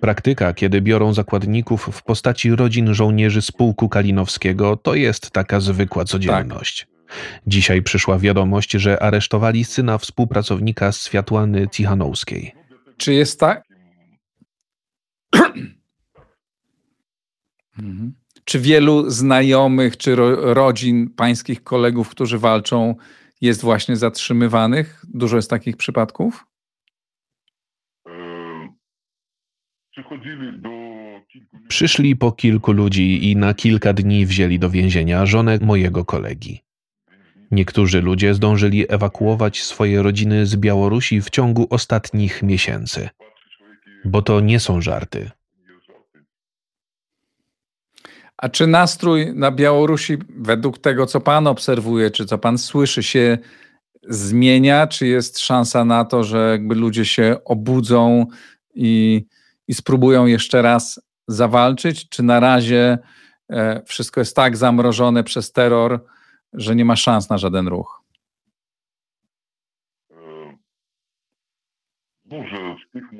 Praktyka, 0.00 0.54
kiedy 0.54 0.80
biorą 0.80 1.14
zakładników 1.14 1.88
w 1.92 2.02
postaci 2.02 2.50
rodzin 2.50 2.94
żołnierzy 2.94 3.42
z 3.42 3.52
pułku 3.52 3.88
kalinowskiego, 3.88 4.76
to 4.76 4.94
jest 4.94 5.30
taka 5.30 5.60
zwykła 5.60 6.04
codzienność. 6.04 6.80
Tak. 6.80 6.98
Dzisiaj 7.46 7.82
przyszła 7.82 8.18
wiadomość, 8.18 8.70
że 8.70 9.02
aresztowali 9.02 9.64
syna 9.64 9.98
współpracownika 9.98 10.92
Światłany 10.92 11.68
Cichanowskiej. 11.68 12.54
Czy 12.96 13.14
jest 13.14 13.40
tak? 13.40 13.62
Mhm. 17.78 18.14
Czy 18.44 18.58
wielu 18.58 19.10
znajomych 19.10 19.96
czy 19.96 20.16
ro 20.16 20.54
rodzin 20.54 21.10
pańskich 21.10 21.62
kolegów, 21.62 22.08
którzy 22.08 22.38
walczą, 22.38 22.94
jest 23.40 23.60
właśnie 23.60 23.96
zatrzymywanych? 23.96 25.04
Dużo 25.08 25.36
jest 25.36 25.50
takich 25.50 25.76
przypadków? 25.76 26.46
Przyszli 31.68 32.16
po 32.16 32.32
kilku 32.32 32.72
ludzi 32.72 33.30
i 33.30 33.36
na 33.36 33.54
kilka 33.54 33.92
dni 33.92 34.26
wzięli 34.26 34.58
do 34.58 34.70
więzienia 34.70 35.26
żonę 35.26 35.58
mojego 35.62 36.04
kolegi. 36.04 36.60
Niektórzy 37.50 38.02
ludzie 38.02 38.34
zdążyli 38.34 38.86
ewakuować 38.88 39.62
swoje 39.62 40.02
rodziny 40.02 40.46
z 40.46 40.56
Białorusi 40.56 41.20
w 41.20 41.30
ciągu 41.30 41.66
ostatnich 41.70 42.42
miesięcy. 42.42 43.08
Bo 44.04 44.22
to 44.22 44.40
nie 44.40 44.60
są 44.60 44.80
żarty. 44.80 45.30
A 48.36 48.48
czy 48.48 48.66
nastrój 48.66 49.34
na 49.34 49.50
Białorusi, 49.50 50.18
według 50.28 50.78
tego, 50.78 51.06
co 51.06 51.20
Pan 51.20 51.46
obserwuje, 51.46 52.10
czy 52.10 52.26
co 52.26 52.38
Pan 52.38 52.58
słyszy, 52.58 53.02
się 53.02 53.38
zmienia? 54.08 54.86
Czy 54.86 55.06
jest 55.06 55.38
szansa 55.38 55.84
na 55.84 56.04
to, 56.04 56.24
że 56.24 56.48
jakby 56.50 56.74
ludzie 56.74 57.04
się 57.04 57.36
obudzą 57.44 58.26
i, 58.74 59.24
i 59.68 59.74
spróbują 59.74 60.26
jeszcze 60.26 60.62
raz 60.62 61.00
zawalczyć, 61.28 62.08
czy 62.08 62.22
na 62.22 62.40
razie 62.40 62.98
e, 63.50 63.82
wszystko 63.86 64.20
jest 64.20 64.36
tak 64.36 64.56
zamrożone 64.56 65.24
przez 65.24 65.52
terror, 65.52 66.04
że 66.52 66.76
nie 66.76 66.84
ma 66.84 66.96
szans 66.96 67.30
na 67.30 67.38
żaden 67.38 67.68
ruch? 67.68 68.02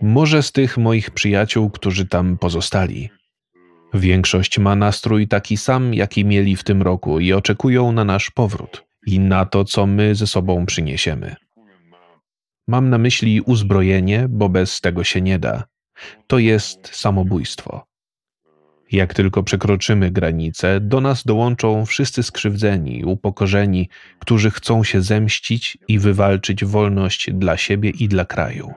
Może 0.03 0.43
z 0.43 0.53
tych 0.53 0.79
moich 0.79 1.11
przyjaciół, 1.11 1.71
którzy 1.71 2.07
tam 2.07 2.39
pozostali. 2.39 3.11
Większość 3.95 4.59
ma 4.59 4.77
nastrój 4.77 5.29
taki 5.29 5.57
sam, 5.57 5.95
jaki 5.95 6.25
mieli 6.25 6.57
w 6.57 6.65
tym 6.65 6.83
roku 6.83 7.21
i 7.21 7.33
oczekują 7.33 7.93
na 7.93 8.05
nasz 8.05 8.31
powrót 8.31 8.85
i 9.07 9.21
na 9.21 9.45
to, 9.45 9.65
co 9.65 9.87
my 9.87 10.15
ze 10.15 10.27
sobą 10.27 10.67
przyniesiemy. 10.67 11.37
Mam 12.69 12.91
na 12.91 12.99
myśli 12.99 13.41
uzbrojenie, 13.41 14.27
bo 14.29 14.49
bez 14.49 14.81
tego 14.81 15.05
się 15.05 15.21
nie 15.21 15.39
da. 15.39 15.65
To 16.27 16.39
jest 16.39 16.97
samobójstwo. 16.97 17.89
Jak 18.93 19.15
tylko 19.15 19.43
przekroczymy 19.43 20.11
granicę, 20.11 20.81
do 20.81 21.01
nas 21.01 21.25
dołączą 21.25 21.87
wszyscy 21.87 22.23
skrzywdzeni, 22.23 23.05
upokorzeni, 23.05 23.89
którzy 24.19 24.51
chcą 24.51 24.85
się 24.85 25.03
zemścić 25.03 25.79
i 25.89 25.99
wywalczyć 25.99 26.65
wolność 26.65 27.31
dla 27.33 27.57
siebie 27.57 27.91
i 27.91 28.09
dla 28.09 28.25
kraju. 28.25 28.75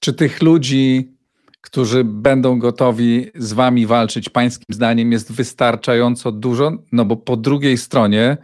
Czy 0.00 0.12
tych 0.12 0.42
ludzi, 0.42 1.12
którzy 1.60 2.04
będą 2.04 2.58
gotowi 2.58 3.26
z 3.34 3.52
wami 3.52 3.86
walczyć, 3.86 4.28
pańskim 4.28 4.74
zdaniem 4.74 5.12
jest 5.12 5.32
wystarczająco 5.32 6.32
dużo? 6.32 6.72
No 6.92 7.04
bo 7.04 7.16
po 7.16 7.36
drugiej 7.36 7.78
stronie 7.78 8.36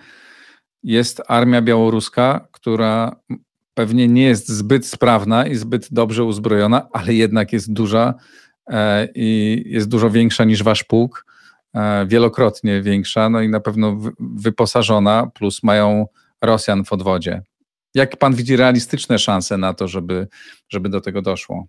jest 0.82 1.22
armia 1.28 1.62
białoruska, 1.62 2.48
która 2.52 3.16
pewnie 3.74 4.08
nie 4.08 4.22
jest 4.22 4.48
zbyt 4.48 4.86
sprawna 4.86 5.46
i 5.46 5.54
zbyt 5.54 5.92
dobrze 5.92 6.24
uzbrojona, 6.24 6.88
ale 6.92 7.14
jednak 7.14 7.52
jest 7.52 7.72
duża 7.72 8.14
e, 8.66 9.08
i 9.14 9.62
jest 9.66 9.88
dużo 9.88 10.10
większa 10.10 10.44
niż 10.44 10.62
wasz 10.62 10.84
pułk, 10.84 11.26
e, 11.74 12.06
wielokrotnie 12.06 12.82
większa, 12.82 13.28
no 13.28 13.40
i 13.40 13.48
na 13.48 13.60
pewno 13.60 13.98
wyposażona, 14.20 15.30
plus 15.34 15.62
mają 15.62 16.06
Rosjan 16.42 16.84
w 16.84 16.92
odwodzie. 16.92 17.42
Jak 17.94 18.16
pan 18.16 18.34
widzi 18.34 18.56
realistyczne 18.56 19.18
szanse 19.18 19.58
na 19.58 19.74
to, 19.74 19.88
żeby, 19.88 20.28
żeby 20.68 20.88
do 20.88 21.00
tego 21.00 21.22
doszło? 21.22 21.66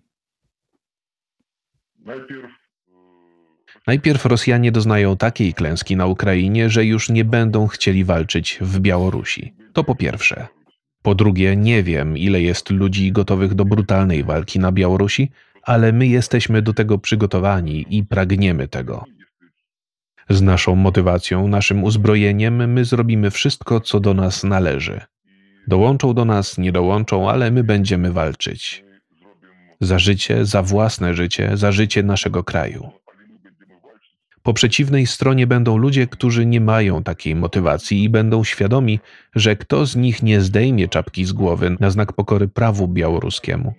Najpierw 3.86 4.24
Rosjanie 4.24 4.72
doznają 4.72 5.16
takiej 5.16 5.54
klęski 5.54 5.96
na 5.96 6.06
Ukrainie, 6.06 6.70
że 6.70 6.84
już 6.84 7.08
nie 7.08 7.24
będą 7.24 7.66
chcieli 7.66 8.04
walczyć 8.04 8.58
w 8.60 8.80
Białorusi. 8.80 9.54
To 9.72 9.84
po 9.84 9.94
pierwsze. 9.94 10.46
Po 11.06 11.14
drugie, 11.14 11.56
nie 11.56 11.82
wiem, 11.82 12.18
ile 12.18 12.42
jest 12.42 12.70
ludzi 12.70 13.12
gotowych 13.12 13.54
do 13.54 13.64
brutalnej 13.64 14.24
walki 14.24 14.58
na 14.58 14.72
Białorusi, 14.72 15.30
ale 15.62 15.92
my 15.92 16.06
jesteśmy 16.06 16.62
do 16.62 16.72
tego 16.72 16.98
przygotowani 16.98 17.86
i 17.90 18.04
pragniemy 18.04 18.68
tego. 18.68 19.04
Z 20.30 20.42
naszą 20.42 20.74
motywacją, 20.74 21.48
naszym 21.48 21.84
uzbrojeniem, 21.84 22.72
my 22.72 22.84
zrobimy 22.84 23.30
wszystko, 23.30 23.80
co 23.80 24.00
do 24.00 24.14
nas 24.14 24.44
należy. 24.44 25.00
Dołączą 25.68 26.14
do 26.14 26.24
nas, 26.24 26.58
nie 26.58 26.72
dołączą, 26.72 27.30
ale 27.30 27.50
my 27.50 27.64
będziemy 27.64 28.12
walczyć. 28.12 28.84
Za 29.80 29.98
życie, 29.98 30.44
za 30.44 30.62
własne 30.62 31.14
życie, 31.14 31.56
za 31.56 31.72
życie 31.72 32.02
naszego 32.02 32.44
kraju. 32.44 32.90
Po 34.46 34.54
przeciwnej 34.54 35.06
stronie 35.06 35.46
będą 35.46 35.76
ludzie, 35.76 36.06
którzy 36.06 36.46
nie 36.46 36.60
mają 36.60 37.02
takiej 37.02 37.34
motywacji 37.34 38.02
i 38.02 38.08
będą 38.08 38.44
świadomi, 38.44 39.00
że 39.34 39.56
kto 39.56 39.86
z 39.86 39.96
nich 39.96 40.22
nie 40.22 40.40
zdejmie 40.40 40.88
czapki 40.88 41.24
z 41.24 41.32
głowy 41.32 41.76
na 41.80 41.90
znak 41.90 42.12
pokory 42.12 42.48
prawu 42.48 42.88
białoruskiemu, 42.88 43.74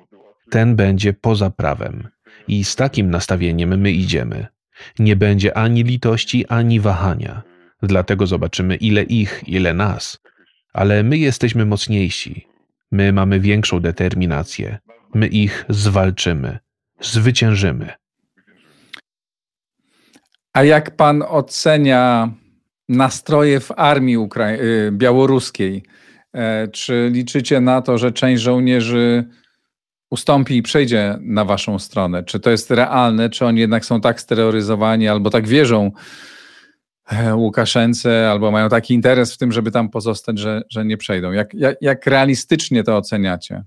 ten 0.49 0.75
będzie 0.75 1.13
poza 1.13 1.49
prawem. 1.49 2.07
I 2.47 2.63
z 2.63 2.75
takim 2.75 3.09
nastawieniem 3.09 3.79
my 3.79 3.91
idziemy. 3.91 4.47
Nie 4.99 5.15
będzie 5.15 5.57
ani 5.57 5.83
litości, 5.83 6.47
ani 6.47 6.79
wahania. 6.79 7.41
Dlatego 7.83 8.27
zobaczymy, 8.27 8.75
ile 8.75 9.03
ich, 9.03 9.43
ile 9.47 9.73
nas. 9.73 10.19
Ale 10.73 11.03
my 11.03 11.17
jesteśmy 11.17 11.65
mocniejsi. 11.65 12.47
My 12.91 13.13
mamy 13.13 13.39
większą 13.39 13.79
determinację. 13.79 14.77
My 15.13 15.27
ich 15.27 15.65
zwalczymy. 15.69 16.59
Zwyciężymy. 17.01 18.06
A 20.57 20.63
jak 20.63 20.95
pan 20.95 21.23
ocenia 21.27 22.31
nastroje 22.89 23.59
w 23.59 23.71
armii 23.71 24.17
y, 24.17 24.91
białoruskiej? 24.91 25.83
E, 26.33 26.67
czy 26.67 27.09
liczycie 27.13 27.61
na 27.61 27.81
to, 27.81 27.97
że 27.97 28.11
część 28.11 28.41
żołnierzy 28.41 29.25
ustąpi 30.09 30.57
i 30.57 30.61
przejdzie 30.61 31.17
na 31.21 31.45
waszą 31.45 31.79
stronę? 31.79 32.23
Czy 32.23 32.39
to 32.39 32.49
jest 32.49 32.71
realne? 32.71 33.29
Czy 33.29 33.45
oni 33.45 33.59
jednak 33.59 33.85
są 33.85 34.01
tak 34.01 34.21
steroryzowani 34.21 35.07
albo 35.07 35.29
tak 35.29 35.47
wierzą 35.47 35.91
e, 37.11 37.35
Łukaszence, 37.35 38.29
albo 38.31 38.51
mają 38.51 38.69
taki 38.69 38.93
interes 38.93 39.33
w 39.33 39.37
tym, 39.37 39.51
żeby 39.51 39.71
tam 39.71 39.89
pozostać, 39.89 40.39
że, 40.39 40.61
że 40.69 40.85
nie 40.85 40.97
przejdą? 40.97 41.31
Jak, 41.31 41.53
jak, 41.53 41.77
jak 41.81 42.05
realistycznie 42.05 42.83
to 42.83 42.97
oceniacie? 42.97 43.63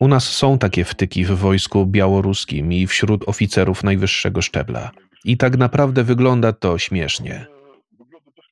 U 0.00 0.08
nas 0.08 0.24
są 0.24 0.58
takie 0.58 0.84
wtyki 0.84 1.24
w 1.24 1.30
wojsku 1.30 1.86
białoruskim 1.86 2.72
i 2.72 2.86
wśród 2.86 3.28
oficerów 3.28 3.84
najwyższego 3.84 4.42
szczebla. 4.42 4.90
I 5.24 5.36
tak 5.36 5.56
naprawdę 5.56 6.04
wygląda 6.04 6.52
to 6.52 6.78
śmiesznie. 6.78 7.46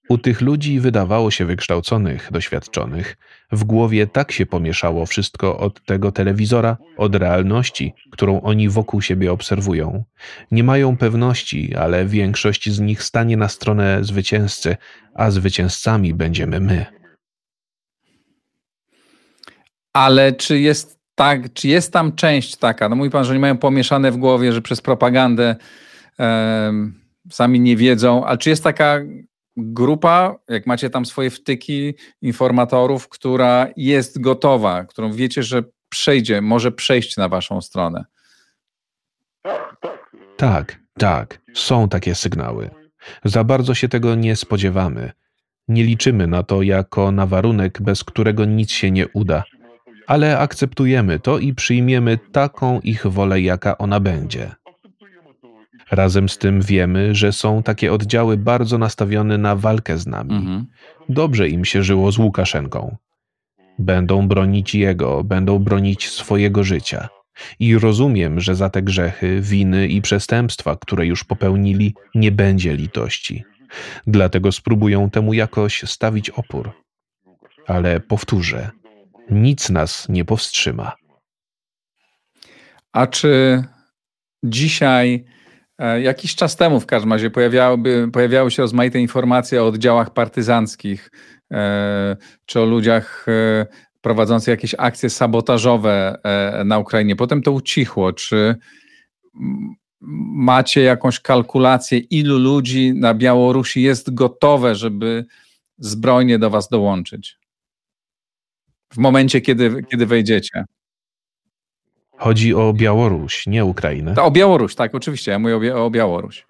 U 0.09 0.19
tych 0.19 0.41
ludzi 0.41 0.81
wydawało 0.81 1.31
się 1.31 1.45
wykształconych, 1.45 2.29
doświadczonych, 2.33 3.17
w 3.53 3.65
głowie 3.65 4.07
tak 4.07 4.33
się 4.33 4.47
pomieszało 4.47 5.07
wszystko 5.07 5.59
od 5.59 5.85
tego 5.85 6.13
telewizora, 6.13 6.77
od 6.97 7.15
realności, 7.15 7.95
którą 8.11 8.41
oni 8.41 8.69
wokół 8.69 9.03
siebie 9.03 9.33
obserwują. 9.33 10.05
Nie 10.51 10.65
mają 10.65 10.97
pewności, 10.97 11.75
ale 11.75 12.07
większość 12.07 12.71
z 12.71 12.81
nich 12.81 13.03
stanie 13.03 13.37
na 13.37 13.49
stronę 13.49 13.99
zwycięzcy, 14.05 14.77
a 15.15 15.31
zwycięzcami 15.31 16.15
będziemy 16.15 16.61
my. 16.61 17.00
Ale 19.93 20.33
czy 20.33 20.61
jest 20.61 21.01
tak, 21.15 21.53
czy 21.53 21.69
jest 21.69 21.93
tam 21.93 22.13
część 22.13 22.57
taka, 22.57 22.89
no 22.89 22.97
mówi 22.97 23.11
pan, 23.11 23.25
że 23.25 23.31
oni 23.31 23.41
mają 23.41 23.59
pomieszane 23.59 24.13
w 24.13 24.17
głowie, 24.17 24.53
że 24.53 24.63
przez 24.63 24.81
propagandę 24.81 25.57
sami 27.31 27.61
nie 27.61 27.77
wiedzą, 27.77 28.25
ale 28.25 28.39
czy 28.39 28.51
jest 28.51 28.65
taka 28.65 29.01
grupa, 29.57 30.37
jak 30.49 30.67
macie 30.67 30.91
tam 30.91 31.07
swoje 31.07 31.31
wtyki 31.31 31.95
informatorów, 32.23 33.09
która 33.09 33.69
jest 33.77 34.21
gotowa, 34.21 34.85
którą 34.85 35.13
wiecie, 35.13 35.43
że 35.43 35.63
przejdzie, 35.89 36.41
może 36.41 36.73
przejść 36.73 37.17
na 37.17 37.29
waszą 37.29 37.61
stronę? 37.61 38.05
Tak, 40.37 40.81
tak. 40.99 41.41
Są 41.55 41.89
takie 41.89 42.15
sygnały. 42.15 42.71
Za 43.25 43.45
bardzo 43.45 43.75
się 43.75 43.89
tego 43.89 44.15
nie 44.15 44.37
spodziewamy. 44.37 45.13
Nie 45.69 45.85
liczymy 45.85 46.27
na 46.27 46.43
to 46.43 46.63
jako 46.63 47.13
na 47.13 47.27
warunek, 47.27 47.83
bez 47.83 48.05
którego 48.05 48.45
nic 48.45 48.71
się 48.71 48.91
nie 48.91 49.09
uda 49.09 49.45
ale 50.07 50.39
akceptujemy 50.39 51.21
to 51.21 51.39
i 51.39 51.55
przyjmiemy 51.55 52.19
taką 52.33 52.81
ich 52.81 53.07
wolę, 53.07 53.41
jaka 53.41 53.79
ona 53.79 54.01
będzie. 54.01 54.51
Razem 55.91 56.29
z 56.29 56.39
tym 56.39 56.61
wiemy, 56.61 57.15
że 57.15 57.33
są 57.33 57.63
takie 57.63 57.93
oddziały 57.93 58.37
bardzo 58.37 58.79
nastawione 58.79 59.39
na 59.39 59.57
walkę 59.57 59.99
z 59.99 60.07
nami. 60.07 60.35
Mhm. 60.35 60.67
Dobrze 61.09 61.49
im 61.49 61.65
się 61.65 61.83
żyło 61.83 62.13
z 62.13 62.19
Łukaszenką. 62.19 62.97
Będą 63.79 64.29
bronić 64.29 64.75
jego, 64.75 65.25
będą 65.25 65.59
bronić 65.59 66.09
swojego 66.09 66.65
życia. 66.65 67.09
I 67.59 67.79
rozumiem, 67.79 68.41
że 68.41 68.55
za 68.55 68.71
te 68.71 68.83
grzechy, 68.83 69.41
winy 69.41 69.89
i 69.89 70.03
przestępstwa, 70.03 70.77
które 70.77 71.07
już 71.07 71.25
popełnili, 71.25 71.95
nie 72.15 72.33
będzie 72.33 72.77
litości. 72.77 73.45
Dlatego 74.07 74.53
spróbują 74.53 75.11
temu 75.11 75.35
jakoś 75.35 75.83
stawić 75.83 76.31
opór. 76.31 76.71
Ale 77.67 78.01
powtórzę, 78.01 78.71
nic 79.31 79.71
nas 79.71 80.09
nie 80.09 80.25
powstrzyma. 80.25 80.93
A 82.93 83.07
czy 83.07 83.65
dzisiaj, 84.45 85.25
e, 85.79 86.01
jakiś 86.01 86.35
czas 86.35 86.57
temu 86.57 86.81
w 86.81 86.87
każdym 86.87 87.13
razie, 87.13 87.31
pojawiały, 87.31 88.11
pojawiały 88.13 88.51
się 88.51 88.63
rozmaite 88.63 88.99
informacje 88.99 89.63
o 89.63 89.67
oddziałach 89.67 90.13
partyzanckich, 90.13 91.11
e, 91.53 92.17
czy 92.47 92.61
o 92.61 92.65
ludziach 92.65 93.27
e, 93.29 93.67
prowadzących 94.01 94.49
jakieś 94.49 94.75
akcje 94.79 95.11
sabotażowe 95.11 96.19
na 96.65 96.79
Ukrainie. 96.79 97.17
Potem 97.17 97.43
to 97.43 97.53
ucichło. 97.53 98.13
Czy 98.13 98.57
macie 100.35 100.81
jakąś 100.81 101.21
kalkulację, 101.21 101.99
ilu 101.99 102.39
ludzi 102.39 102.93
na 102.95 103.15
Białorusi 103.15 103.83
jest 103.83 104.15
gotowe, 104.15 104.75
żeby 104.75 105.25
zbrojnie 105.79 106.39
do 106.39 106.51
Was 106.51 106.69
dołączyć? 106.69 107.40
W 108.93 108.99
momencie, 108.99 109.41
kiedy, 109.41 109.83
kiedy 109.91 110.07
wejdziecie. 110.07 110.65
Chodzi 112.19 112.55
o 112.55 112.73
Białoruś, 112.73 113.47
nie 113.47 113.65
Ukrainę. 113.65 114.15
To 114.15 114.25
o 114.25 114.31
Białoruś, 114.31 114.75
tak, 114.75 114.95
oczywiście. 114.95 115.31
Ja 115.31 115.39
mówię 115.39 115.77
o, 115.77 115.85
o 115.85 115.91
Białoruś. 115.91 116.47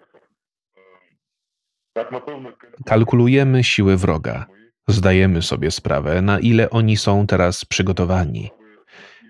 Kalkulujemy 2.85 3.63
siły 3.63 3.97
wroga. 3.97 4.45
Zdajemy 4.87 5.41
sobie 5.41 5.71
sprawę, 5.71 6.21
na 6.21 6.39
ile 6.39 6.69
oni 6.69 6.97
są 6.97 7.27
teraz 7.27 7.65
przygotowani. 7.65 8.49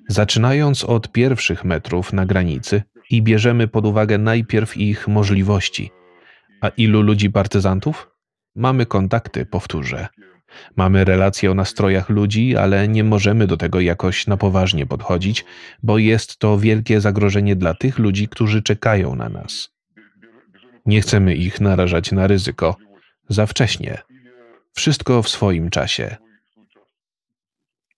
Zaczynając 0.08 0.84
od 0.84 1.12
pierwszych 1.12 1.65
metrów 1.65 2.13
na 2.13 2.26
granicy 2.26 2.84
i 3.10 3.21
bierzemy 3.21 3.67
pod 3.67 3.86
uwagę 3.86 4.17
najpierw 4.17 4.78
ich 4.78 5.08
możliwości. 5.08 5.91
A 6.62 6.67
ilu 6.69 7.02
ludzi 7.02 7.30
partyzantów? 7.30 8.12
Mamy 8.56 8.86
kontakty, 8.86 9.45
powtórzę. 9.45 10.08
Mamy 10.76 11.06
relacje 11.06 11.52
o 11.52 11.54
nastrojach 11.54 12.10
ludzi, 12.10 12.58
ale 12.58 12.88
nie 12.88 13.04
możemy 13.04 13.48
do 13.48 13.58
tego 13.58 13.80
jakoś 13.80 14.28
na 14.28 14.38
poważnie 14.38 14.86
podchodzić, 14.86 15.46
bo 15.84 15.98
jest 15.98 16.38
to 16.38 16.58
wielkie 16.58 17.02
zagrożenie 17.02 17.56
dla 17.56 17.74
tych 17.74 18.00
ludzi, 18.00 18.28
którzy 18.28 18.64
czekają 18.64 19.16
na 19.16 19.30
nas. 19.30 19.70
Nie 20.86 21.02
chcemy 21.02 21.36
ich 21.36 21.62
narażać 21.62 22.12
na 22.12 22.28
ryzyko. 22.28 22.76
Za 23.30 23.46
wcześnie. 23.46 24.02
Wszystko 24.74 25.24
w 25.24 25.30
swoim 25.30 25.70
czasie. 25.70 26.16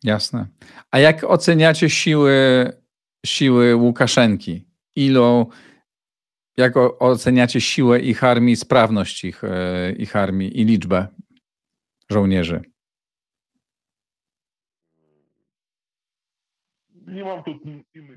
Jasne. 0.03 0.47
A 0.91 0.99
jak 0.99 1.23
oceniacie 1.23 1.89
siły, 1.89 2.71
siły 3.25 3.75
Łukaszenki? 3.75 4.65
Ilu, 4.95 5.49
jak 6.57 6.73
oceniacie 6.99 7.61
siłę 7.61 7.99
ich 7.99 8.23
armii, 8.23 8.55
sprawność 8.55 9.25
ich, 9.25 9.43
e, 9.43 9.91
ich 9.91 10.15
armii 10.15 10.61
i 10.61 10.65
liczbę 10.65 11.07
żołnierzy? 12.13 12.61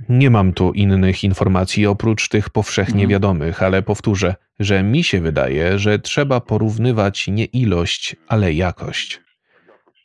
Nie 0.08 0.30
mam 0.30 0.52
tu 0.52 0.72
innych 0.72 1.24
informacji 1.24 1.86
oprócz 1.86 2.28
tych 2.28 2.50
powszechnie 2.50 3.04
mhm. 3.04 3.10
wiadomych, 3.10 3.62
ale 3.62 3.82
powtórzę, 3.82 4.34
że 4.58 4.82
mi 4.82 5.04
się 5.04 5.20
wydaje, 5.20 5.78
że 5.78 5.98
trzeba 5.98 6.40
porównywać 6.40 7.28
nie 7.28 7.44
ilość, 7.44 8.16
ale 8.28 8.52
jakość. 8.52 9.20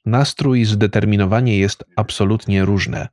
Nastrój 0.06 0.60
i 0.60 0.66
zdeterminowanie 0.66 1.58
jest 1.58 1.84
absolutnie 1.96 2.66
różne. 2.66 3.08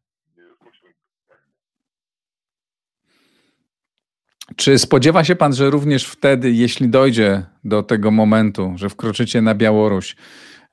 Czy 4.57 4.79
spodziewa 4.79 5.25
się 5.25 5.37
pan, 5.37 5.55
że 5.55 5.71
również 5.71 6.05
wtedy, 6.05 6.51
jeśli 6.51 6.89
dojdzie 6.89 7.43
do 7.65 7.83
tego 7.83 8.11
momentu, 8.11 8.73
że 8.77 8.89
wkroczycie 8.89 9.43
na 9.43 9.55
Białoruś, 9.55 10.17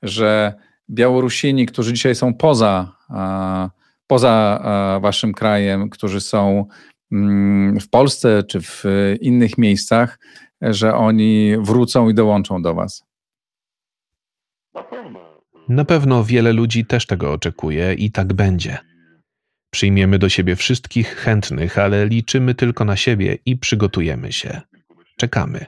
że 0.02 0.54
Białorusini, 0.90 1.66
którzy 1.66 1.92
dzisiaj 1.92 2.14
są 2.14 2.34
poza, 2.34 2.96
poza 4.06 4.60
waszym 5.02 5.32
krajem, 5.32 5.90
którzy 5.90 6.20
są 6.20 6.66
mm, 7.12 7.80
w 7.80 7.90
Polsce 7.90 8.42
czy 8.42 8.60
w 8.60 8.84
innych 9.20 9.58
miejscach, 9.58 10.18
że 10.60 10.94
oni 10.94 11.56
wrócą 11.58 12.08
i 12.08 12.14
dołączą 12.14 12.62
do 12.62 12.74
was? 12.74 13.04
Na 15.68 15.84
pewno 15.84 16.24
wiele 16.24 16.52
ludzi 16.52 16.86
też 16.86 17.06
tego 17.06 17.32
oczekuje 17.32 17.94
i 17.94 18.10
tak 18.10 18.32
będzie. 18.32 18.78
Przyjmiemy 19.70 20.18
do 20.18 20.28
siebie 20.28 20.56
wszystkich 20.56 21.08
chętnych, 21.08 21.78
ale 21.78 22.06
liczymy 22.06 22.54
tylko 22.54 22.84
na 22.84 22.96
siebie 22.96 23.38
i 23.46 23.56
przygotujemy 23.56 24.32
się. 24.32 24.60
Czekamy. 25.16 25.66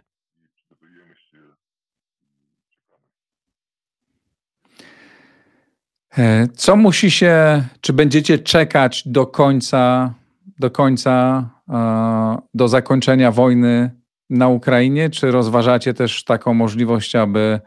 Co 6.55 6.77
musi 6.77 7.11
się, 7.11 7.65
czy 7.81 7.93
będziecie 7.93 8.39
czekać 8.39 9.03
do 9.07 9.27
końca, 9.27 10.15
do 10.59 10.71
końca, 10.71 11.45
e, 11.69 12.39
do 12.55 12.69
zakończenia 12.69 13.33
wojny 13.33 13.91
na 14.31 14.49
Ukrainie, 14.49 15.11
czy 15.11 15.31
rozważacie 15.31 15.95
też 15.95 16.25
taką 16.25 16.55
możliwość, 16.55 17.15
aby, 17.17 17.61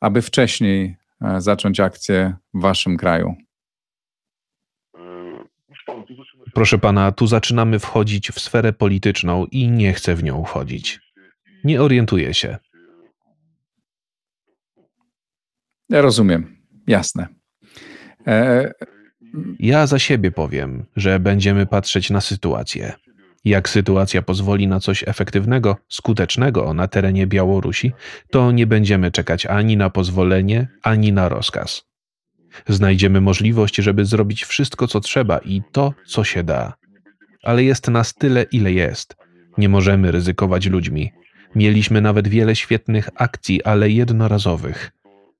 aby 0.00 0.22
wcześniej 0.22 0.96
e, 1.22 1.40
zacząć 1.40 1.80
akcję 1.80 2.34
w 2.54 2.60
waszym 2.60 2.96
kraju? 2.96 3.34
Proszę 6.54 6.78
pana, 6.78 7.12
tu 7.12 7.26
zaczynamy 7.26 7.78
wchodzić 7.78 8.30
w 8.30 8.40
sferę 8.40 8.72
polityczną 8.72 9.46
i 9.46 9.68
nie 9.68 9.92
chcę 9.92 10.14
w 10.14 10.22
nią 10.22 10.44
wchodzić. 10.44 11.00
Nie 11.64 11.82
orientuję 11.82 12.34
się. 12.34 12.58
Ja 15.88 16.00
rozumiem. 16.02 16.56
Jasne. 16.86 17.39
E... 18.26 18.72
Ja 19.58 19.86
za 19.86 19.98
siebie 19.98 20.32
powiem, 20.32 20.86
że 20.96 21.20
będziemy 21.20 21.66
patrzeć 21.66 22.10
na 22.10 22.20
sytuację. 22.20 22.92
Jak 23.44 23.68
sytuacja 23.68 24.22
pozwoli 24.22 24.68
na 24.68 24.80
coś 24.80 25.04
efektywnego, 25.06 25.76
skutecznego 25.88 26.74
na 26.74 26.88
terenie 26.88 27.26
Białorusi, 27.26 27.92
to 28.30 28.52
nie 28.52 28.66
będziemy 28.66 29.10
czekać 29.10 29.46
ani 29.46 29.76
na 29.76 29.90
pozwolenie, 29.90 30.68
ani 30.82 31.12
na 31.12 31.28
rozkaz. 31.28 31.82
Znajdziemy 32.68 33.20
możliwość, 33.20 33.76
żeby 33.76 34.04
zrobić 34.04 34.44
wszystko, 34.44 34.86
co 34.86 35.00
trzeba 35.00 35.38
i 35.38 35.62
to, 35.72 35.94
co 36.06 36.24
się 36.24 36.42
da. 36.42 36.74
Ale 37.42 37.64
jest 37.64 37.88
nas 37.88 38.14
tyle, 38.14 38.42
ile 38.42 38.72
jest. 38.72 39.16
Nie 39.58 39.68
możemy 39.68 40.10
ryzykować 40.10 40.66
ludźmi. 40.66 41.12
Mieliśmy 41.54 42.00
nawet 42.00 42.28
wiele 42.28 42.56
świetnych 42.56 43.08
akcji, 43.14 43.64
ale 43.64 43.90
jednorazowych. 43.90 44.90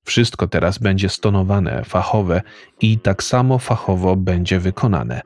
Wszystko 0.04 0.46
teraz 0.46 0.78
będzie 0.78 1.08
stonowane, 1.08 1.84
fachowe 1.84 2.42
i 2.80 2.98
tak 2.98 3.22
samo 3.22 3.58
fachowo 3.58 4.16
będzie 4.16 4.58
wykonane. 4.58 5.20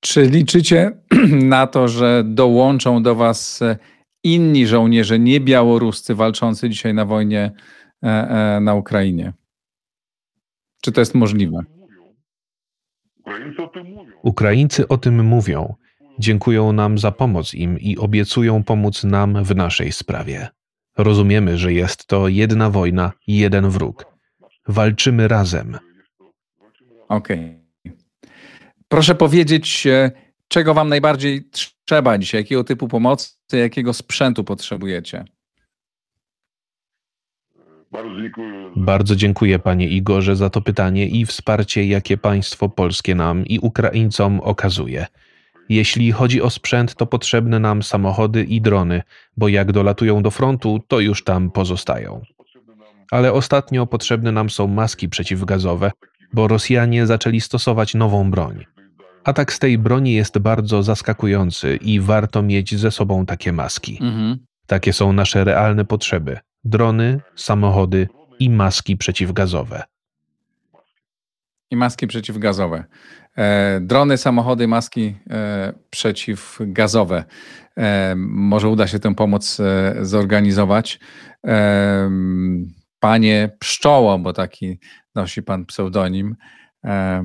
Czy 0.00 0.22
liczycie 0.22 0.92
na 1.56 1.66
to, 1.66 1.88
że 1.88 2.22
dołączą 2.26 3.02
do 3.02 3.14
Was 3.14 3.60
inni 4.24 4.66
żołnierze, 4.66 5.18
nie 5.18 5.40
białoruscy, 5.40 6.14
walczący 6.14 6.70
dzisiaj 6.70 6.94
na 6.94 7.04
wojnie 7.04 7.52
E, 8.02 8.08
e, 8.08 8.60
na 8.60 8.74
Ukrainie. 8.74 9.32
Czy 10.82 10.92
to 10.92 11.00
jest 11.00 11.14
możliwe? 11.14 11.58
Ukraińcy 14.22 14.88
o 14.88 14.98
tym 14.98 15.24
mówią. 15.24 15.74
Dziękują 16.18 16.72
nam 16.72 16.98
za 16.98 17.12
pomoc 17.12 17.54
im 17.54 17.78
i 17.78 17.98
obiecują 17.98 18.64
pomóc 18.64 19.04
nam 19.04 19.44
w 19.44 19.56
naszej 19.56 19.92
sprawie. 19.92 20.48
Rozumiemy, 20.98 21.58
że 21.58 21.72
jest 21.72 22.06
to 22.06 22.28
jedna 22.28 22.70
wojna, 22.70 23.12
jeden 23.26 23.70
wróg. 23.70 24.06
Walczymy 24.68 25.28
razem. 25.28 25.78
Okej. 27.08 27.38
Okay. 27.38 27.96
Proszę 28.88 29.14
powiedzieć, 29.14 29.86
e, 29.86 30.10
czego 30.48 30.74
Wam 30.74 30.88
najbardziej 30.88 31.48
trzeba 31.84 32.18
dzisiaj? 32.18 32.40
Jakiego 32.40 32.64
typu 32.64 32.88
pomocy, 32.88 33.36
jakiego 33.52 33.92
sprzętu 33.92 34.44
potrzebujecie? 34.44 35.24
Bardzo 37.92 38.20
dziękuję. 38.22 38.72
Bardzo 38.76 39.16
dziękuję 39.16 39.58
panie 39.58 39.88
Igorze 39.88 40.36
za 40.36 40.50
to 40.50 40.60
pytanie 40.60 41.06
i 41.06 41.26
wsparcie, 41.26 41.84
jakie 41.84 42.18
państwo 42.18 42.68
polskie 42.68 43.14
nam 43.14 43.46
i 43.46 43.58
Ukraińcom 43.58 44.40
okazuje. 44.40 45.06
Jeśli 45.70 46.12
chodzi 46.12 46.42
o 46.42 46.50
sprzęt, 46.50 46.94
to 46.94 47.06
potrzebne 47.06 47.58
nam 47.58 47.82
samochody 47.82 48.44
i 48.44 48.60
drony, 48.60 49.02
bo 49.36 49.48
jak 49.48 49.72
dolatują 49.72 50.22
do 50.22 50.30
frontu, 50.30 50.80
to 50.88 51.00
już 51.00 51.24
tam 51.24 51.50
pozostają. 51.50 52.22
Ale 53.10 53.32
ostatnio 53.32 53.86
potrzebne 53.86 54.32
nam 54.32 54.50
są 54.50 54.66
maski 54.66 55.08
przeciwgazowe, 55.08 55.90
bo 56.32 56.48
Rosjanie 56.48 57.06
zaczęli 57.06 57.40
stosować 57.40 57.94
nową 57.94 58.30
broń. 58.30 58.64
Atak 59.24 59.52
z 59.52 59.58
tej 59.58 59.78
broni 59.78 60.12
jest 60.12 60.38
bardzo 60.38 60.82
zaskakujący 60.82 61.76
i 61.76 62.00
warto 62.00 62.42
mieć 62.42 62.76
ze 62.76 62.90
sobą 62.90 63.26
takie 63.26 63.52
maski. 63.52 63.98
Mhm. 64.00 64.38
Takie 64.66 64.92
są 64.92 65.12
nasze 65.12 65.44
realne 65.44 65.84
potrzeby 65.84 66.38
drony, 66.64 67.20
samochody 67.36 68.08
i 68.38 68.50
maski 68.50 68.96
przeciwgazowe. 68.96 69.82
I 71.70 71.76
maski 71.76 72.06
przeciwgazowe. 72.06 72.84
E, 73.38 73.80
drony, 73.82 74.16
samochody, 74.16 74.68
maski 74.68 75.16
e, 75.30 75.72
przeciwgazowe. 75.90 77.24
E, 77.78 78.14
może 78.18 78.68
uda 78.68 78.86
się 78.86 78.98
tę 78.98 79.14
pomoc 79.14 79.60
e, 79.60 79.96
zorganizować. 80.00 81.00
E, 81.46 82.10
panie 83.00 83.50
Pszczoło, 83.58 84.18
bo 84.18 84.32
taki 84.32 84.78
nosi 85.14 85.42
pan 85.42 85.66
pseudonim. 85.66 86.36
E, 86.84 87.22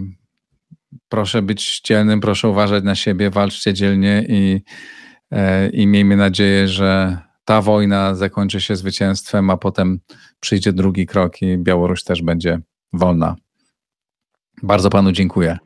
proszę 1.10 1.42
być 1.42 1.82
dzielnym, 1.82 2.22
proszę 2.22 2.50
uważać 2.50 2.84
na 2.84 2.96
siebie, 2.96 3.30
walczcie 3.30 3.74
dzielnie 3.74 4.26
i, 4.30 4.62
i 5.74 5.88
miejmy 5.88 6.16
nadzieję, 6.16 6.68
że 6.68 7.18
ta 7.46 7.62
wojna 7.62 8.16
zakończy 8.16 8.62
się 8.62 8.76
zwycięstwem, 8.76 9.50
a 9.50 9.58
potem 9.58 10.00
przyjdzie 10.40 10.74
drugi 10.74 11.06
krok 11.06 11.42
i 11.42 11.58
Białoruś 11.58 12.04
też 12.04 12.22
będzie 12.22 12.60
wolna. 12.94 13.36
Bardzo 14.64 14.90
panu 14.90 15.12
dziękuję. 15.12 15.58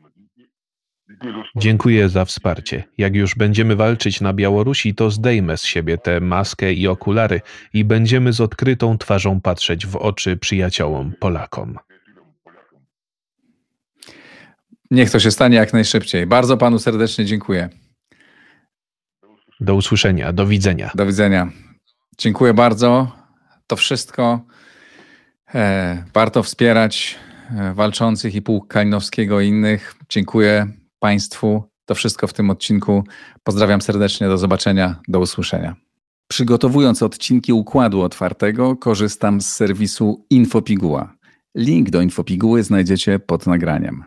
Dziękuję 1.56 2.08
za 2.08 2.24
wsparcie. 2.24 2.84
Jak 2.98 3.14
już 3.14 3.34
będziemy 3.34 3.76
walczyć 3.76 4.20
na 4.20 4.32
Białorusi, 4.32 4.94
to 4.94 5.10
zdejmę 5.10 5.56
z 5.56 5.64
siebie 5.64 5.98
tę 5.98 6.20
maskę 6.20 6.72
i 6.72 6.88
okulary 6.88 7.40
i 7.72 7.84
będziemy 7.84 8.32
z 8.32 8.40
odkrytą 8.40 8.98
twarzą 8.98 9.40
patrzeć 9.40 9.86
w 9.86 9.96
oczy 9.96 10.36
przyjaciołom 10.36 11.12
Polakom. 11.20 11.78
Niech 14.90 15.10
to 15.10 15.20
się 15.20 15.30
stanie 15.30 15.56
jak 15.56 15.72
najszybciej. 15.72 16.26
Bardzo 16.26 16.56
panu 16.56 16.78
serdecznie 16.78 17.24
dziękuję. 17.24 17.68
Do 19.60 19.74
usłyszenia, 19.74 20.32
do 20.32 20.46
widzenia. 20.46 20.90
Do 20.94 21.06
widzenia. 21.06 21.50
Dziękuję 22.18 22.54
bardzo. 22.54 23.12
To 23.66 23.76
wszystko. 23.76 24.40
E, 25.54 26.04
warto 26.14 26.42
wspierać 26.42 27.18
walczących 27.74 28.34
i 28.34 28.42
pułk 28.42 28.68
Kalinowskiego 28.68 29.40
i 29.40 29.48
innych. 29.48 29.94
Dziękuję 30.08 30.66
Państwu. 30.98 31.64
To 31.84 31.94
wszystko 31.94 32.26
w 32.26 32.32
tym 32.32 32.50
odcinku. 32.50 33.04
Pozdrawiam 33.44 33.80
serdecznie. 33.80 34.28
Do 34.28 34.38
zobaczenia. 34.38 35.00
Do 35.08 35.20
usłyszenia. 35.20 35.76
Przygotowując 36.28 37.02
odcinki 37.02 37.52
Układu 37.52 38.02
Otwartego, 38.02 38.76
korzystam 38.76 39.40
z 39.40 39.46
serwisu 39.46 40.26
Infopiguła. 40.30 41.14
Link 41.54 41.90
do 41.90 42.02
Infopiguły 42.02 42.62
znajdziecie 42.62 43.18
pod 43.18 43.46
nagraniem. 43.46 44.04